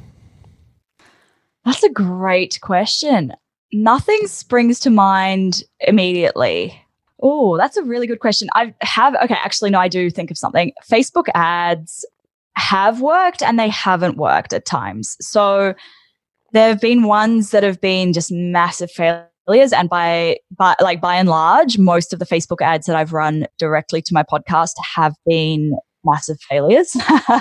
[1.65, 3.35] That's a great question
[3.75, 6.81] nothing springs to mind immediately.
[7.21, 8.49] Oh, that's a really good question.
[8.55, 10.73] I have, okay, actually, no, I do think of something.
[10.89, 12.05] Facebook ads
[12.57, 15.17] have worked and they haven't worked at times.
[15.21, 15.75] So
[16.53, 19.73] there have been ones that have been just massive failures.
[19.73, 23.47] And by, by, like, by and large, most of the Facebook ads that I've run
[23.59, 26.97] directly to my podcast have been massive failures.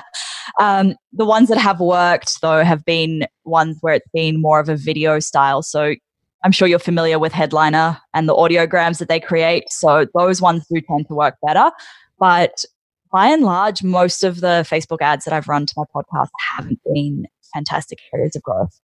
[0.60, 4.68] um, the ones that have worked, though, have been ones where it's been more of
[4.68, 5.62] a video style.
[5.62, 5.96] So
[6.44, 9.66] I'm sure you're familiar with Headliner and the audiograms that they create.
[9.70, 11.72] So those ones do tend to work better.
[12.20, 12.66] But
[13.14, 16.80] by and large, most of the Facebook ads that I've run to my podcast haven't
[16.84, 18.82] been fantastic areas of growth.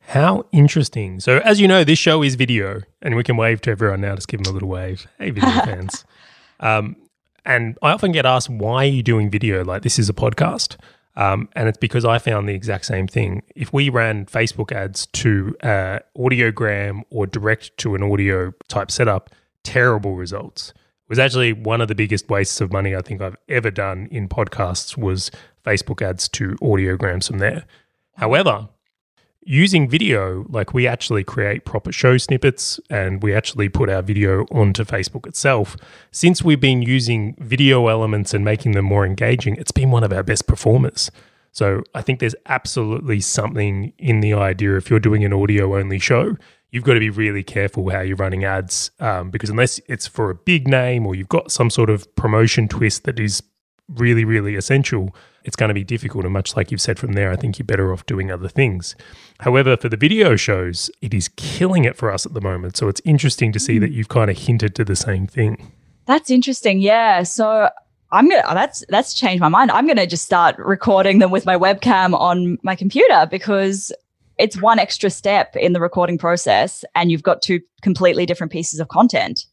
[0.00, 1.18] How interesting.
[1.18, 4.14] So, as you know, this show is video, and we can wave to everyone now.
[4.14, 5.06] Just give them a little wave.
[5.18, 6.04] Hey, video fans.
[6.60, 6.96] Um,
[7.44, 9.64] and I often get asked, why are you doing video?
[9.64, 10.76] Like, this is a podcast.
[11.16, 13.42] Um, and it's because I found the exact same thing.
[13.54, 19.30] If we ran Facebook ads to uh, audiogram or direct to an audio type setup,
[19.62, 20.74] terrible results.
[21.08, 24.28] Was actually one of the biggest wastes of money I think I've ever done in
[24.28, 25.30] podcasts was
[25.64, 27.64] Facebook ads to audiograms from there.
[28.16, 28.68] However,
[29.42, 34.46] using video, like we actually create proper show snippets and we actually put our video
[34.50, 35.76] onto Facebook itself.
[36.10, 40.12] Since we've been using video elements and making them more engaging, it's been one of
[40.12, 41.12] our best performers.
[41.52, 46.00] So I think there's absolutely something in the idea if you're doing an audio only
[46.00, 46.36] show,
[46.70, 50.30] you've got to be really careful how you're running ads um, because unless it's for
[50.30, 53.42] a big name or you've got some sort of promotion twist that is
[53.88, 56.24] really, really essential, it's going to be difficult.
[56.24, 58.96] And much like you've said from there, I think you're better off doing other things.
[59.40, 62.76] However, for the video shows, it is killing it for us at the moment.
[62.76, 65.72] So it's interesting to see that you've kind of hinted to the same thing.
[66.06, 66.80] That's interesting.
[66.80, 67.22] Yeah.
[67.22, 67.70] So
[68.12, 69.70] I'm gonna that's that's changed my mind.
[69.72, 73.92] I'm gonna just start recording them with my webcam on my computer because
[74.38, 78.80] it's one extra step in the recording process and you've got two completely different pieces
[78.80, 79.46] of content.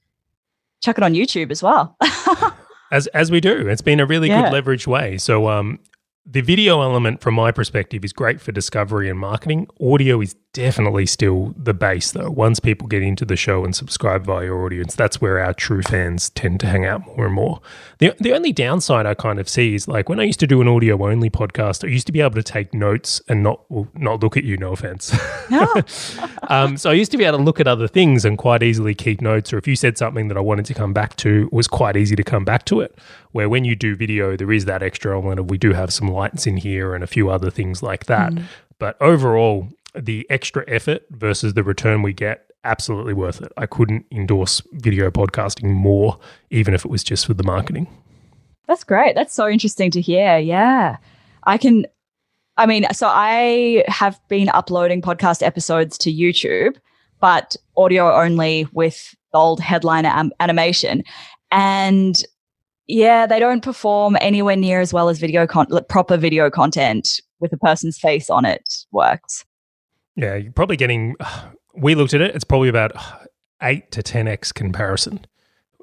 [0.81, 1.97] Chuck it on YouTube as well.
[2.91, 3.67] as as we do.
[3.67, 4.43] It's been a really yeah.
[4.43, 5.17] good leverage way.
[5.17, 5.79] So um,
[6.25, 9.67] the video element, from my perspective, is great for discovery and marketing.
[9.81, 12.29] Audio is definitely still the base, though.
[12.29, 15.81] Once people get into the show and subscribe via your audience, that's where our true
[15.81, 17.59] fans tend to hang out more and more.
[17.97, 20.61] The, the only downside I kind of see is like when I used to do
[20.61, 23.87] an audio only podcast, I used to be able to take notes and not well,
[23.95, 25.13] not look at you, no offense.
[25.49, 25.67] No.
[26.49, 28.95] um, so I used to be able to look at other things and quite easily
[28.95, 29.51] keep notes.
[29.51, 31.97] Or if you said something that I wanted to come back to, it was quite
[31.97, 32.97] easy to come back to it.
[33.33, 36.07] Where when you do video, there is that extra element of we do have some
[36.07, 38.31] lights in here and a few other things like that.
[38.31, 38.45] Mm.
[38.79, 43.51] But overall, the extra effort versus the return we get absolutely worth it.
[43.57, 46.17] I couldn't endorse video podcasting more,
[46.49, 47.87] even if it was just for the marketing.
[48.67, 49.15] That's great.
[49.15, 50.37] That's so interesting to hear.
[50.37, 50.97] Yeah.
[51.43, 51.85] I can,
[52.57, 56.77] I mean, so I have been uploading podcast episodes to YouTube,
[57.19, 61.03] but audio only with old headliner animation.
[61.51, 62.23] And
[62.87, 67.53] yeah, they don't perform anywhere near as well as video con- proper video content with
[67.53, 69.45] a person's face on it works.
[70.15, 71.15] Yeah, you're probably getting.
[71.75, 72.35] We looked at it.
[72.35, 72.91] It's probably about
[73.61, 75.25] eight to 10x comparison.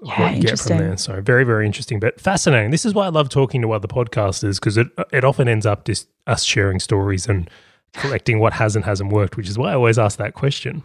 [0.02, 0.96] Yeah, what you get from there.
[0.96, 2.70] So very, very interesting, but fascinating.
[2.70, 5.84] This is why I love talking to other podcasters because it it often ends up
[5.84, 7.50] just us sharing stories and
[7.92, 10.82] collecting what has and hasn't worked, which is why I always ask that question.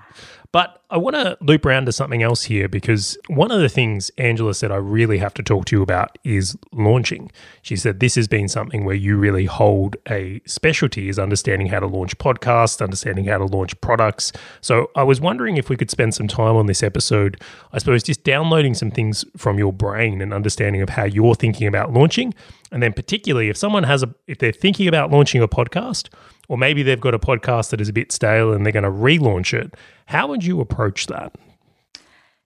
[0.56, 4.10] But I want to loop around to something else here because one of the things
[4.18, 7.30] Angela said I really have to talk to you about is launching.
[7.62, 11.82] She said this has been something where you really hold a specialty is understanding how
[11.82, 14.32] to launch podcasts, understanding how to launch products.
[14.62, 17.41] So I was wondering if we could spend some time on this episode,
[17.74, 21.68] I suppose just downloading some things from your brain and understanding of how you're thinking
[21.68, 22.34] about launching.
[22.72, 26.08] And then particularly if someone has a if they're thinking about launching a podcast,
[26.47, 28.91] or maybe they've got a podcast that is a bit stale and they're going to
[28.91, 29.74] relaunch it,
[30.06, 31.34] how would you approach that?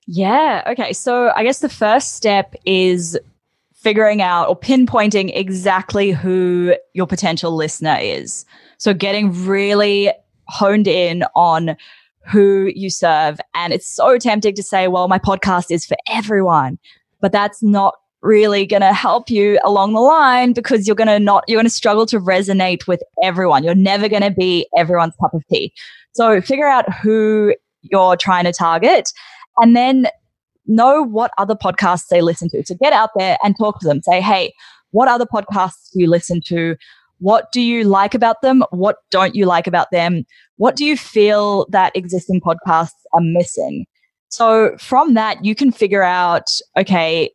[0.07, 0.63] Yeah.
[0.67, 0.93] Okay.
[0.93, 3.17] So I guess the first step is
[3.75, 8.45] figuring out or pinpointing exactly who your potential listener is.
[8.77, 10.11] So getting really
[10.47, 11.77] honed in on
[12.25, 13.39] who you serve.
[13.53, 16.77] And it's so tempting to say, well, my podcast is for everyone,
[17.21, 21.19] but that's not really going to help you along the line because you're going to
[21.19, 23.63] not, you're going to struggle to resonate with everyone.
[23.63, 25.73] You're never going to be everyone's cup of tea.
[26.13, 29.11] So figure out who you're trying to target
[29.57, 30.07] and then
[30.65, 32.63] know what other podcasts they listen to.
[32.65, 34.01] So get out there and talk to them.
[34.01, 34.53] Say, hey,
[34.91, 36.75] what other podcasts do you listen to?
[37.19, 38.63] What do you like about them?
[38.71, 40.25] What don't you like about them?
[40.57, 43.85] What do you feel that existing podcasts are missing?
[44.29, 47.31] So from that, you can figure out, okay,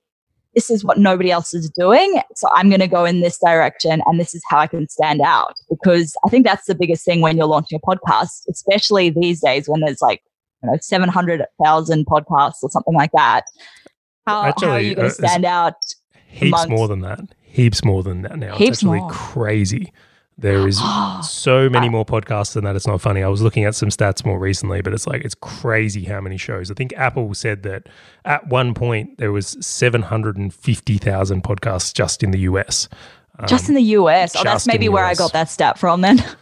[0.55, 2.21] this is what nobody else is doing.
[2.37, 5.21] So I'm going to go in this direction and this is how I can stand
[5.21, 5.55] out.
[5.69, 9.69] Because I think that's the biggest thing when you're launching a podcast, especially these days
[9.69, 10.23] when there's like,
[10.63, 13.45] you know, 700,000 podcasts or something like that.
[14.27, 15.75] How, how are you going uh, to stand out?
[16.29, 17.21] Heaps Amongst- more than that.
[17.43, 18.57] Heaps more than that now.
[18.57, 19.11] Heaps it's actually more.
[19.11, 19.93] crazy.
[20.37, 20.81] There is
[21.23, 22.77] so many uh, more podcasts than that.
[22.77, 23.23] It's not funny.
[23.23, 26.37] I was looking at some stats more recently, but it's like it's crazy how many
[26.37, 26.71] shows.
[26.71, 27.89] I think Apple said that
[28.25, 32.89] at one point there was seven hundred and fifty thousand podcasts just in the US.
[33.47, 34.37] Just in um, the US.
[34.37, 36.25] Oh, that's maybe where I got that stat from then.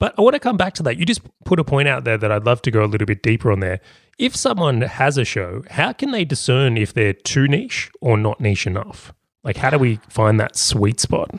[0.00, 0.96] But I want to come back to that.
[0.96, 3.22] You just put a point out there that I'd love to go a little bit
[3.22, 3.80] deeper on there.
[4.18, 8.40] If someone has a show, how can they discern if they're too niche or not
[8.40, 9.12] niche enough?
[9.44, 11.30] Like, how do we find that sweet spot?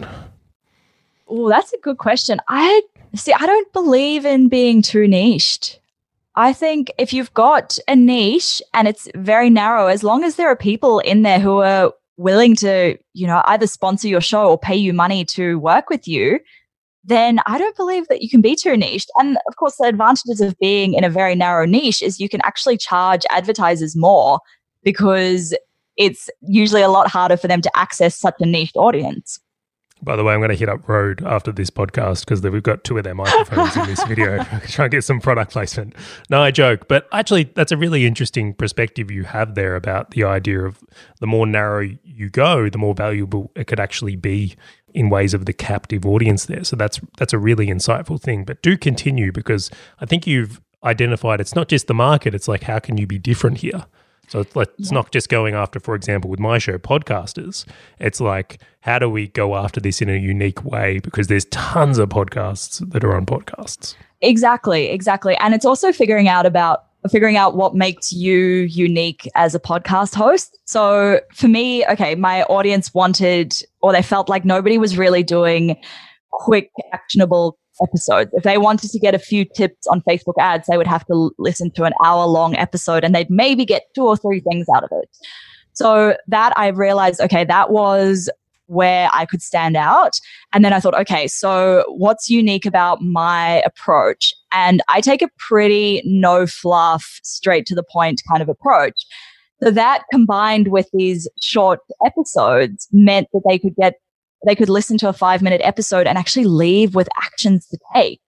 [1.33, 2.41] Oh, that's a good question.
[2.49, 2.81] I
[3.15, 5.79] see, I don't believe in being too niched.
[6.35, 10.49] I think if you've got a niche and it's very narrow, as long as there
[10.49, 14.57] are people in there who are willing to, you know, either sponsor your show or
[14.57, 16.37] pay you money to work with you,
[17.05, 19.09] then I don't believe that you can be too niched.
[19.17, 22.41] And of course, the advantages of being in a very narrow niche is you can
[22.43, 24.41] actually charge advertisers more
[24.83, 25.55] because
[25.95, 29.39] it's usually a lot harder for them to access such a niche audience.
[30.03, 32.83] By the way, I'm going to hit up Rode after this podcast because we've got
[32.83, 34.43] two of their microphones in this video.
[34.67, 35.95] Try and get some product placement.
[36.29, 36.87] No, I joke.
[36.87, 40.83] But actually, that's a really interesting perspective you have there about the idea of
[41.19, 44.55] the more narrow you go, the more valuable it could actually be
[44.93, 46.63] in ways of the captive audience there.
[46.63, 48.43] So that's that's a really insightful thing.
[48.43, 52.63] But do continue because I think you've identified it's not just the market, it's like
[52.63, 53.85] how can you be different here?
[54.31, 57.65] So it's, like, it's not just going after, for example, with my show, podcasters.
[57.99, 60.99] It's like, how do we go after this in a unique way?
[60.99, 63.93] Because there's tons of podcasts that are on podcasts.
[64.21, 65.35] Exactly, exactly.
[65.35, 68.37] And it's also figuring out about figuring out what makes you
[68.69, 70.57] unique as a podcast host.
[70.63, 75.75] So for me, okay, my audience wanted or they felt like nobody was really doing
[76.31, 78.31] quick actionable episodes.
[78.33, 81.31] If they wanted to get a few tips on Facebook ads, they would have to
[81.37, 84.83] listen to an hour long episode and they'd maybe get two or three things out
[84.83, 85.09] of it.
[85.73, 88.29] So that I realized, okay, that was
[88.67, 90.19] where I could stand out.
[90.53, 94.33] And then I thought, okay, so what's unique about my approach?
[94.53, 98.95] And I take a pretty no fluff, straight to the point kind of approach.
[99.61, 103.95] So that combined with these short episodes meant that they could get,
[104.45, 108.21] they could listen to a five minute episode and actually leave with actions to take.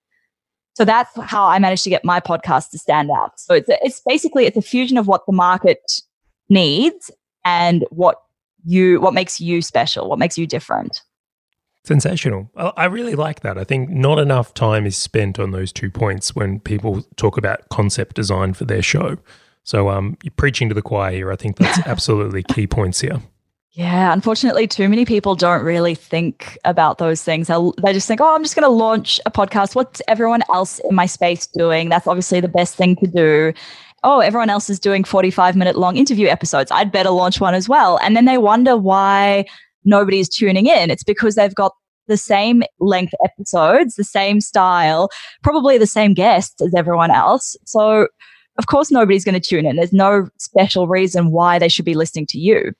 [0.75, 3.39] So that's how I managed to get my podcast to stand out.
[3.39, 6.01] So it's, it's basically, it's a fusion of what the market
[6.49, 7.11] needs
[7.45, 8.17] and what
[8.65, 11.01] you, what makes you special, what makes you different.
[11.85, 12.49] Sensational.
[12.55, 13.57] I I really like that.
[13.57, 17.67] I think not enough time is spent on those two points when people talk about
[17.69, 19.17] concept design for their show.
[19.63, 21.31] So um, you're preaching to the choir here.
[21.31, 23.21] I think that's absolutely key points here.
[23.75, 27.47] Yeah, unfortunately, too many people don't really think about those things.
[27.47, 29.73] They'll, just think, oh, I'm just going to launch a podcast.
[29.73, 31.89] What's everyone else in my space doing?
[31.89, 33.51] That's obviously the best thing to do.
[34.03, 36.69] Oh, everyone else is doing 45 minute long interview episodes.
[36.69, 37.97] I'd better launch one as well.
[38.03, 39.45] And then they wonder why
[39.85, 40.91] nobody's tuning in.
[40.91, 41.73] It's because they've got
[42.07, 45.09] the same length episodes, the same style,
[45.41, 47.57] probably the same guests as everyone else.
[47.65, 48.07] So
[48.59, 49.77] of course nobody's going to tune in.
[49.77, 52.73] There's no special reason why they should be listening to you.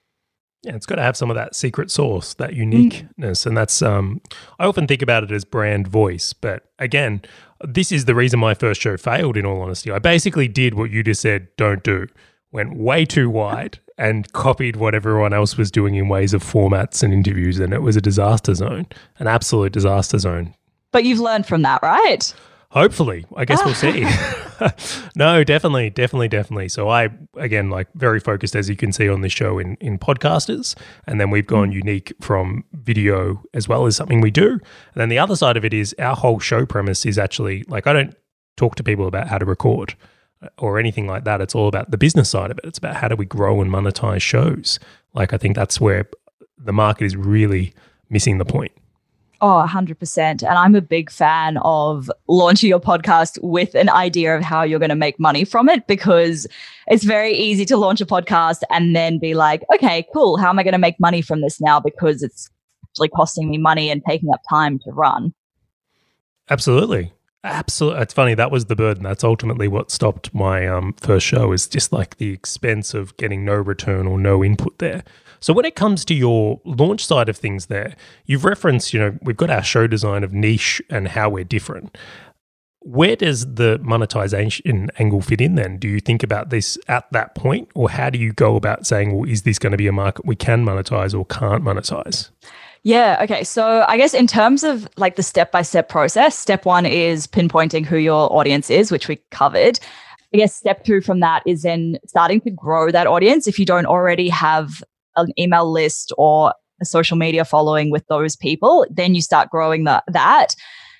[0.63, 3.45] Yeah, it's got to have some of that secret sauce, that uniqueness, mm.
[3.45, 3.81] and that's.
[3.81, 4.21] Um,
[4.59, 7.21] I often think about it as brand voice, but again,
[7.59, 9.35] this is the reason my first show failed.
[9.35, 11.49] In all honesty, I basically did what you just said.
[11.57, 12.07] Don't do.
[12.51, 17.03] Went way too wide and copied what everyone else was doing in ways of formats
[17.03, 18.87] and interviews, and it was a disaster zone,
[19.19, 20.53] an absolute disaster zone.
[20.91, 22.33] But you've learned from that, right?
[22.73, 24.03] Hopefully, I guess we'll see.
[25.15, 26.69] no, definitely, definitely, definitely.
[26.69, 29.99] So I again like very focused as you can see on this show in in
[29.99, 31.75] podcasters, and then we've gone mm.
[31.75, 34.53] unique from video as well as something we do.
[34.53, 34.61] And
[34.95, 37.93] then the other side of it is our whole show premise is actually like I
[37.93, 38.15] don't
[38.57, 39.95] talk to people about how to record
[40.41, 41.41] uh, or anything like that.
[41.41, 42.65] It's all about the business side of it.
[42.65, 44.79] It's about how do we grow and monetize shows.
[45.13, 46.09] Like I think that's where
[46.57, 47.73] the market is really
[48.09, 48.71] missing the point.
[49.45, 50.17] Oh, 100%.
[50.17, 54.79] And I'm a big fan of launching your podcast with an idea of how you're
[54.79, 56.47] going to make money from it because
[56.87, 60.37] it's very easy to launch a podcast and then be like, okay, cool.
[60.37, 61.81] How am I going to make money from this now?
[61.81, 62.49] Because it's
[62.85, 65.33] actually costing me money and taking up time to run.
[66.49, 67.11] Absolutely.
[67.43, 68.35] Absolutely, it's funny.
[68.35, 69.03] That was the burden.
[69.03, 71.51] That's ultimately what stopped my um, first show.
[71.51, 75.03] Is just like the expense of getting no return or no input there.
[75.43, 78.93] So when it comes to your launch side of things, there you've referenced.
[78.93, 81.97] You know, we've got our show design of niche and how we're different.
[82.79, 85.55] Where does the monetization angle fit in?
[85.55, 88.87] Then, do you think about this at that point, or how do you go about
[88.87, 92.29] saying, "Well, is this going to be a market we can monetize or can't monetize"?
[92.83, 93.19] Yeah.
[93.21, 93.43] Okay.
[93.43, 97.27] So I guess in terms of like the step by step process, step one is
[97.27, 99.77] pinpointing who your audience is, which we covered.
[100.33, 103.45] I guess step two from that is then starting to grow that audience.
[103.45, 104.81] If you don't already have
[105.15, 109.83] an email list or a social media following with those people, then you start growing
[109.83, 110.55] the, that.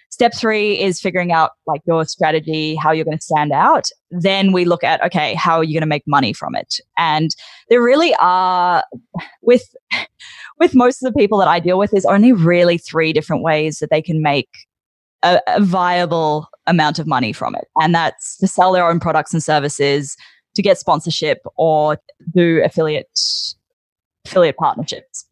[0.10, 3.90] Step three is figuring out like your strategy, how you're going to stand out.
[4.12, 6.76] Then we look at, okay, how are you going to make money from it?
[7.00, 7.32] And
[7.70, 8.84] there really are
[9.42, 9.64] with,
[10.60, 13.80] with most of the people that I deal with, there's only really three different ways
[13.80, 14.50] that they can make
[15.24, 17.68] a, a viable amount of money from it.
[17.82, 20.16] And that's to sell their own products and services,
[20.56, 21.98] to get sponsorship or
[22.36, 23.10] do affiliate
[24.26, 25.26] affiliate partnerships.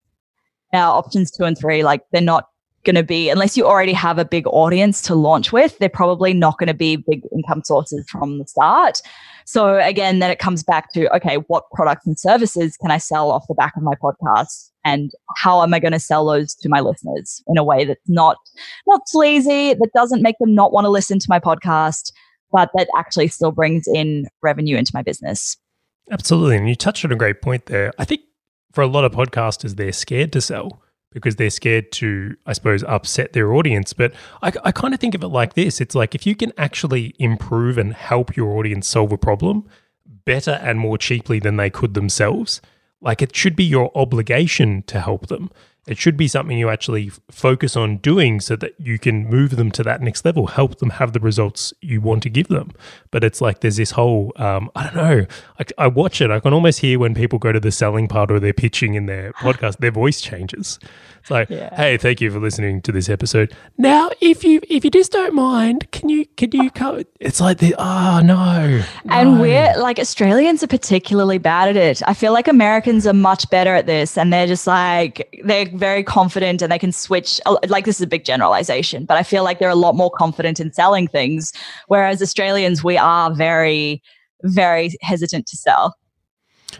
[0.73, 2.47] Now, options two and three, like they're not
[2.83, 6.33] going to be, unless you already have a big audience to launch with, they're probably
[6.33, 9.01] not going to be big income sources from the start.
[9.45, 13.31] So again, then it comes back to, okay, what products and services can I sell
[13.31, 14.69] off the back of my podcast?
[14.83, 17.99] And how am I going to sell those to my listeners in a way that's
[18.07, 18.37] not,
[18.87, 22.11] not sleazy, that doesn't make them not want to listen to my podcast,
[22.51, 25.55] but that actually still brings in revenue into my business.
[26.09, 26.57] Absolutely.
[26.57, 27.93] And you touched on a great point there.
[27.99, 28.21] I think
[28.71, 32.83] for a lot of podcasters, they're scared to sell because they're scared to, I suppose,
[32.83, 33.93] upset their audience.
[33.93, 36.53] But I, I kind of think of it like this it's like if you can
[36.57, 39.67] actually improve and help your audience solve a problem
[40.25, 42.61] better and more cheaply than they could themselves,
[43.01, 45.49] like it should be your obligation to help them.
[45.87, 49.71] It should be something you actually focus on doing so that you can move them
[49.71, 52.71] to that next level, help them have the results you want to give them.
[53.09, 55.25] But it's like there's this whole, um, I don't know,
[55.59, 56.29] I, I watch it.
[56.29, 59.07] I can almost hear when people go to the selling part or they're pitching in
[59.07, 60.77] their podcast, their voice changes.
[61.21, 61.73] It's like, yeah.
[61.75, 63.55] hey, thank you for listening to this episode.
[63.77, 67.03] Now, if you if you just don't mind, can you can you come?
[67.19, 72.01] It's like the oh no, And we're like Australians are particularly bad at it.
[72.07, 76.03] I feel like Americans are much better at this, and they're just like they're very
[76.03, 77.39] confident and they can switch.
[77.67, 80.59] Like this is a big generalization, but I feel like they're a lot more confident
[80.59, 81.53] in selling things,
[81.87, 84.01] whereas Australians we are very
[84.43, 85.95] very hesitant to sell.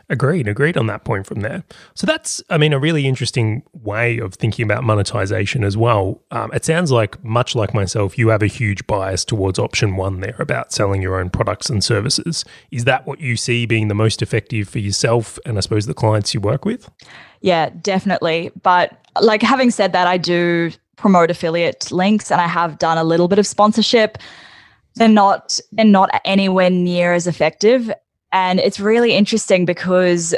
[0.09, 1.63] Agreed, agreed on that point from there.
[1.95, 6.23] So that's, I mean, a really interesting way of thinking about monetization as well.
[6.31, 10.21] Um, it sounds like, much like myself, you have a huge bias towards option one
[10.21, 12.45] there about selling your own products and services.
[12.71, 15.93] Is that what you see being the most effective for yourself and I suppose the
[15.93, 16.89] clients you work with?
[17.41, 18.51] Yeah, definitely.
[18.61, 23.03] But like having said that, I do promote affiliate links and I have done a
[23.03, 24.19] little bit of sponsorship
[24.95, 27.91] they're not they're not anywhere near as effective
[28.31, 30.35] and it's really interesting because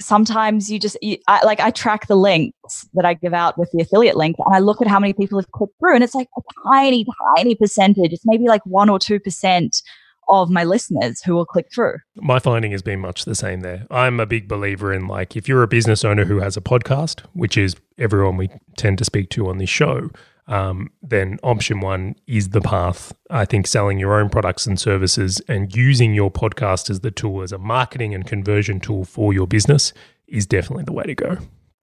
[0.00, 3.70] sometimes you just you, I, like I track the links that I give out with
[3.72, 6.14] the affiliate link, and I look at how many people have clicked through, and it's
[6.14, 8.12] like a tiny, tiny percentage.
[8.12, 9.82] It's maybe like one or two percent
[10.30, 11.94] of my listeners who will click through.
[12.16, 13.86] My finding has been much the same there.
[13.90, 17.20] I'm a big believer in like if you're a business owner who has a podcast,
[17.32, 20.10] which is everyone we tend to speak to on this show,
[20.46, 23.12] um, then option one is the path.
[23.30, 27.42] I think selling your own products and services and using your podcast as the tool,
[27.42, 29.92] as a marketing and conversion tool for your business,
[30.26, 31.38] is definitely the way to go.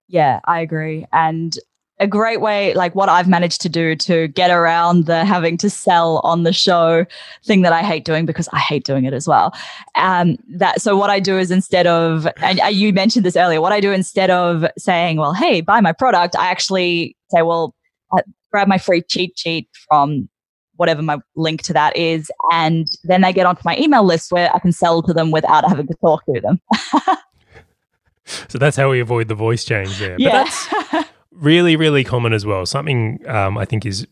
[0.07, 1.05] Yeah, I agree.
[1.11, 1.57] And
[1.99, 5.69] a great way, like what I've managed to do to get around the having to
[5.69, 7.05] sell on the show
[7.43, 9.53] thing that I hate doing because I hate doing it as well.
[9.95, 13.71] Um, that so what I do is instead of, and you mentioned this earlier, what
[13.71, 17.73] I do instead of saying, well, hey, buy my product, I actually say, well,
[18.15, 18.21] uh,
[18.51, 20.29] grab my free cheat sheet from
[20.75, 24.53] whatever my link to that is, and then they get onto my email list where
[24.53, 26.61] I can sell to them without having to talk to them.
[28.47, 30.15] so that's how we avoid the voice change there.
[30.19, 30.47] Yeah.
[31.37, 32.65] really, really common as well.
[32.65, 34.07] Something um, I think is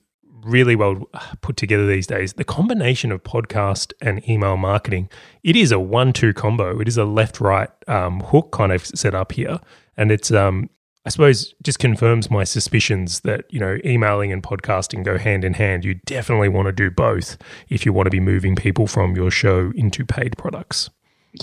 [0.46, 1.10] really well
[1.42, 2.34] put together these days.
[2.34, 5.10] The combination of podcast and email marketing,
[5.44, 6.80] it is a one-two combo.
[6.80, 9.60] It is a left-right um, hook kind of set up here,
[9.98, 10.70] and it's um,
[11.06, 15.54] I suppose just confirms my suspicions that you know emailing and podcasting go hand in
[15.54, 15.84] hand.
[15.84, 17.38] You definitely want to do both
[17.70, 20.90] if you want to be moving people from your show into paid products.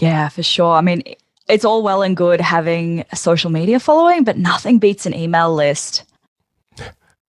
[0.00, 0.74] Yeah, for sure.
[0.74, 1.02] I mean,
[1.48, 5.54] it's all well and good having a social media following, but nothing beats an email
[5.54, 6.04] list.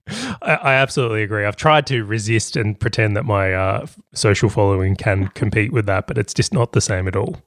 [0.07, 1.45] I, absolutely agree.
[1.45, 6.07] I've tried to resist and pretend that my uh, social following can compete with that,
[6.07, 7.37] but it's just not the same at all.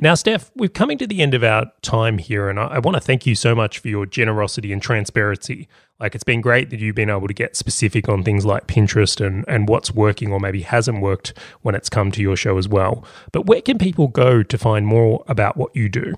[0.00, 2.96] Now, Steph, we're coming to the end of our time here, and I, I want
[2.96, 5.68] to thank you so much for your generosity and transparency.
[5.98, 9.24] Like, it's been great that you've been able to get specific on things like Pinterest
[9.24, 11.32] and, and what's working or maybe hasn't worked
[11.62, 13.04] when it's come to your show as well.
[13.32, 16.14] But where can people go to find more about what you do?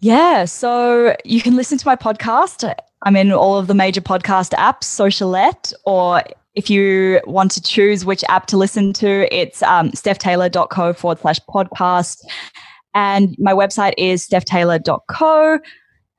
[0.00, 2.74] Yeah, so you can listen to my podcast.
[3.02, 6.22] I'm in all of the major podcast apps, Socialette, or
[6.54, 11.40] if you want to choose which app to listen to, it's um, stephtaylor.co forward slash
[11.48, 12.18] podcast.
[12.94, 15.58] And my website is stephtaylor.co.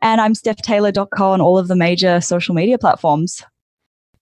[0.01, 3.43] And I'm stephtaylor.co on all of the major social media platforms.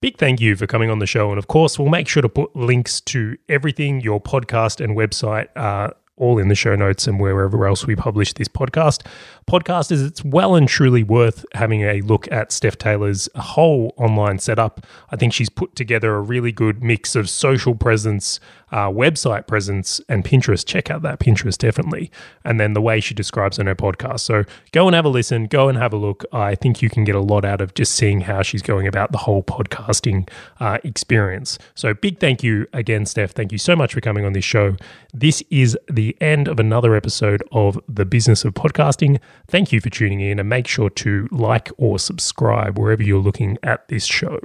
[0.02, 1.30] Big thank you for coming on the show.
[1.30, 5.48] And of course, we'll make sure to put links to everything your podcast and website
[5.58, 9.06] uh, all in the show notes and wherever else we publish this podcast.
[9.50, 14.38] Podcast is it's well and truly worth having a look at Steph Taylor's whole online
[14.38, 14.86] setup.
[15.12, 18.40] I think she's put together a really good mix of social presence,
[18.72, 20.66] uh, website presence, and Pinterest.
[20.66, 22.12] Check out that Pinterest definitely.
[22.44, 24.22] And then the way she describes in her podcast.
[24.22, 26.26] So go and have a listen, go and have a look.
[26.32, 29.12] I think you can get a lot out of just seeing how she's going about
[29.12, 31.58] the whole podcasting uh, experience.
[31.76, 33.32] So big thank you again, Steph.
[33.32, 34.76] Thank you so much for coming on this show.
[35.14, 39.20] This is the end of another episode of The Business of Podcasting.
[39.48, 43.58] Thank you for tuning in and make sure to like or subscribe wherever you're looking
[43.64, 44.40] at this show.